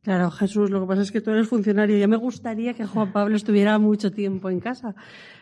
[0.01, 1.97] Claro, Jesús, lo que pasa es que tú eres funcionario.
[1.97, 4.95] Ya me gustaría que Juan Pablo estuviera mucho tiempo en casa.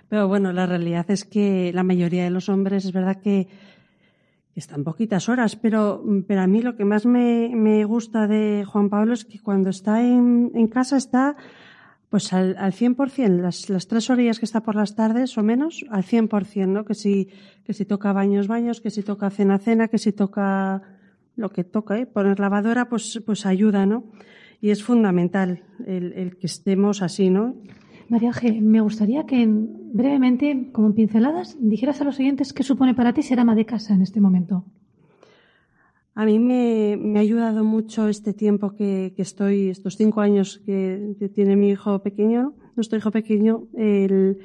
[0.07, 3.47] Pero bueno, la realidad es que la mayoría de los hombres es verdad que
[4.59, 8.89] están poquitas horas, pero, pero a mí lo que más me, me gusta de Juan
[8.89, 11.35] Pablo es que cuando está en, en casa está
[12.09, 15.85] pues al, al 100%, las, las tres horas que está por las tardes o menos,
[15.91, 16.83] al 100%, ¿no?
[16.83, 17.29] Que si,
[17.63, 20.81] que si toca baños, baños, que si toca cena, cena, que si toca
[21.35, 22.07] lo que toca, ¿eh?
[22.07, 24.05] Poner lavadora, pues, pues ayuda, ¿no?
[24.59, 27.55] Y es fundamental el, el que estemos así, ¿no?
[28.09, 32.95] María G., me gustaría que brevemente, como en pinceladas, dijeras a los siguientes qué supone
[32.95, 34.65] para ti ser ama de casa en este momento.
[36.15, 41.55] A mí me, ha ayudado mucho este tiempo que, estoy, estos cinco años que, tiene
[41.55, 44.39] mi hijo pequeño, nuestro hijo pequeño, el,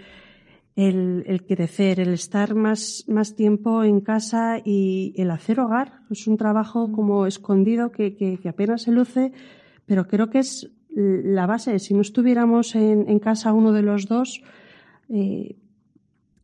[1.49, 6.01] crecer, el estar más, más tiempo en casa y el hacer hogar.
[6.11, 9.33] Es un trabajo como escondido que, que apenas se luce,
[9.87, 14.43] pero creo que es la base, si no estuviéramos en, casa uno de los dos,
[15.09, 15.57] eh,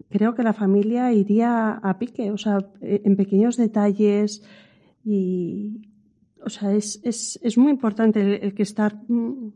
[0.08, 4.42] creo que la familia iría a pique, o sea, eh, en pequeños detalles
[5.04, 5.88] y,
[6.44, 9.52] o sea, es, es, es muy importante el, que estar mm,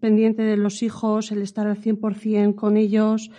[0.00, 3.30] pendiente de los hijos, el estar al 100% con ellos,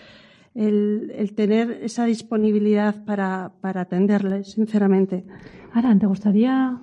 [0.56, 5.26] el, el tener esa disponibilidad para, para atenderles, sinceramente.
[5.74, 6.80] Aran, ¿te gustaría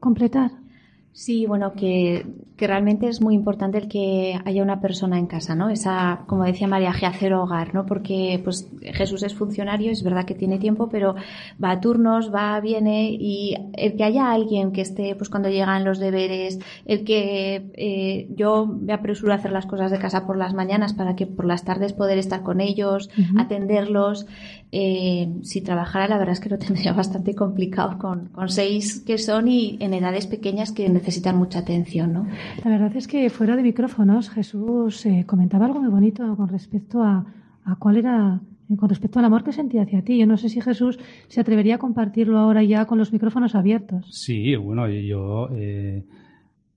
[0.00, 0.67] completar?
[1.12, 5.56] Sí, bueno, que, que, realmente es muy importante el que haya una persona en casa,
[5.56, 5.68] ¿no?
[5.68, 7.86] Esa, como decía María, hacer hogar, ¿no?
[7.86, 11.16] Porque pues Jesús es funcionario, es verdad que tiene tiempo, pero
[11.62, 15.84] va a turnos, va, viene y el que haya alguien que esté, pues cuando llegan
[15.84, 20.36] los deberes, el que eh, yo me apresuro a hacer las cosas de casa por
[20.36, 24.26] las mañanas para que por las tardes poder estar con ellos, atenderlos,
[24.70, 29.18] eh, si trabajara, la verdad es que lo tendría bastante complicado con, con seis que
[29.18, 32.26] son y en edades pequeñas que necesitan mucha atención, ¿no?
[32.64, 37.02] La verdad es que fuera de micrófonos, Jesús eh, comentaba algo muy bonito con respecto
[37.02, 37.24] a,
[37.64, 38.40] a cuál era
[38.70, 40.18] eh, con respecto al amor que sentía hacia ti.
[40.18, 44.06] Yo no sé si Jesús se atrevería a compartirlo ahora ya con los micrófonos abiertos.
[44.10, 46.04] Sí, bueno, yo, eh,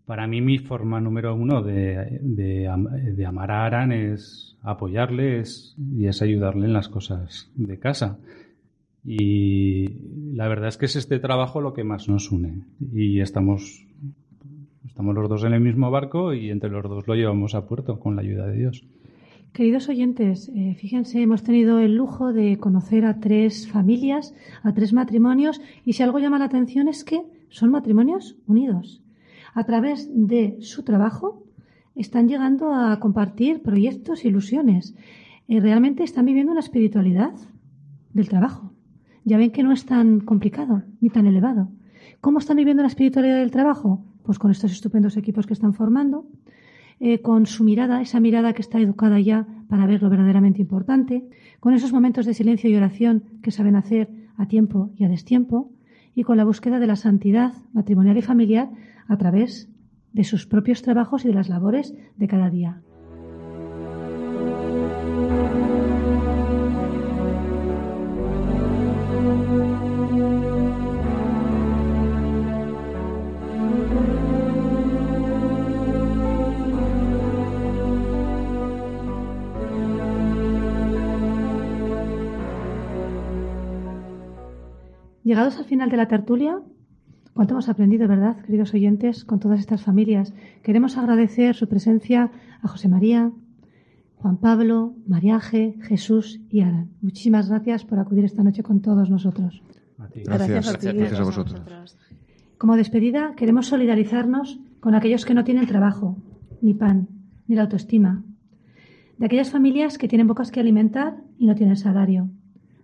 [0.06, 5.44] para mí mi forma número uno de, de, amar a Aran es apoyarle
[5.98, 8.18] y es ayudarle en las cosas de casa.
[9.04, 9.88] Y
[10.36, 12.64] la verdad es que es este trabajo lo que más nos une.
[12.94, 13.86] Y estamos,
[14.86, 18.00] estamos los dos en el mismo barco y entre los dos lo llevamos a puerto
[18.00, 18.86] con la ayuda de Dios.
[19.54, 24.34] Queridos oyentes, eh, fíjense, hemos tenido el lujo de conocer a tres familias,
[24.64, 29.02] a tres matrimonios, y si algo llama la atención es que son matrimonios unidos.
[29.54, 31.44] A través de su trabajo
[31.96, 34.96] están llegando a compartir proyectos, ilusiones.
[35.50, 37.34] Eh, realmente están viviendo una espiritualidad
[38.14, 38.72] del trabajo.
[39.24, 41.70] Ya ven que no es tan complicado ni tan elevado.
[42.22, 44.04] ¿Cómo están viviendo la espiritualidad del trabajo?
[44.24, 46.28] Pues con estos estupendos equipos que están formando,
[47.00, 51.28] eh, con su mirada, esa mirada que está educada ya para ver lo verdaderamente importante,
[51.60, 55.72] con esos momentos de silencio y oración que saben hacer a tiempo y a destiempo,
[56.14, 58.70] y con la búsqueda de la santidad matrimonial y familiar
[59.08, 59.70] a través
[60.14, 62.82] de sus propios trabajos y de las labores de cada día.
[85.32, 86.60] Llegados al final de la tertulia,
[87.34, 90.34] cuánto hemos aprendido, ¿verdad, queridos oyentes, con todas estas familias?
[90.62, 92.30] Queremos agradecer su presencia
[92.62, 93.32] a José María,
[94.18, 96.90] Juan Pablo, Mariaje, Jesús y Aran.
[97.02, 99.64] Muchísimas gracias por acudir esta noche con todos nosotros.
[99.98, 100.28] Gracias,
[100.82, 101.98] gracias, a, vosotros.
[102.58, 106.18] Como despedida, queremos solidarizarnos con aquellos que no tienen trabajo,
[106.62, 107.08] ni pan,
[107.48, 108.26] ni la autoestima.
[109.18, 112.30] De aquellas familias que tienen bocas que alimentar y no tienen salario.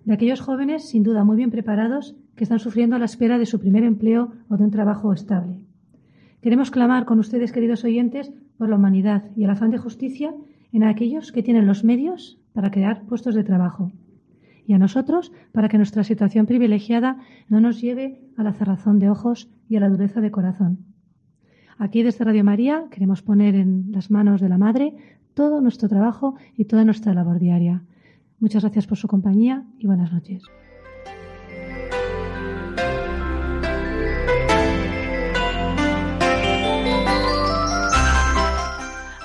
[0.08, 3.46] De aquellos jóvenes, sin duda, muy bien preparados que están sufriendo a la espera de
[3.46, 5.60] su primer empleo o de un trabajo estable.
[6.40, 10.34] Queremos clamar con ustedes, queridos oyentes, por la humanidad y el afán de justicia
[10.72, 13.92] en aquellos que tienen los medios para crear puestos de trabajo.
[14.66, 17.18] Y a nosotros para que nuestra situación privilegiada
[17.50, 20.86] no nos lleve a la cerrazón de ojos y a la dureza de corazón.
[21.78, 24.96] Aquí desde Radio María queremos poner en las manos de la Madre
[25.34, 27.84] todo nuestro trabajo y toda nuestra labor diaria.
[28.40, 30.44] Muchas gracias por su compañía y buenas noches.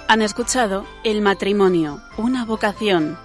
[0.08, 3.16] Han escuchado El matrimonio, una vocación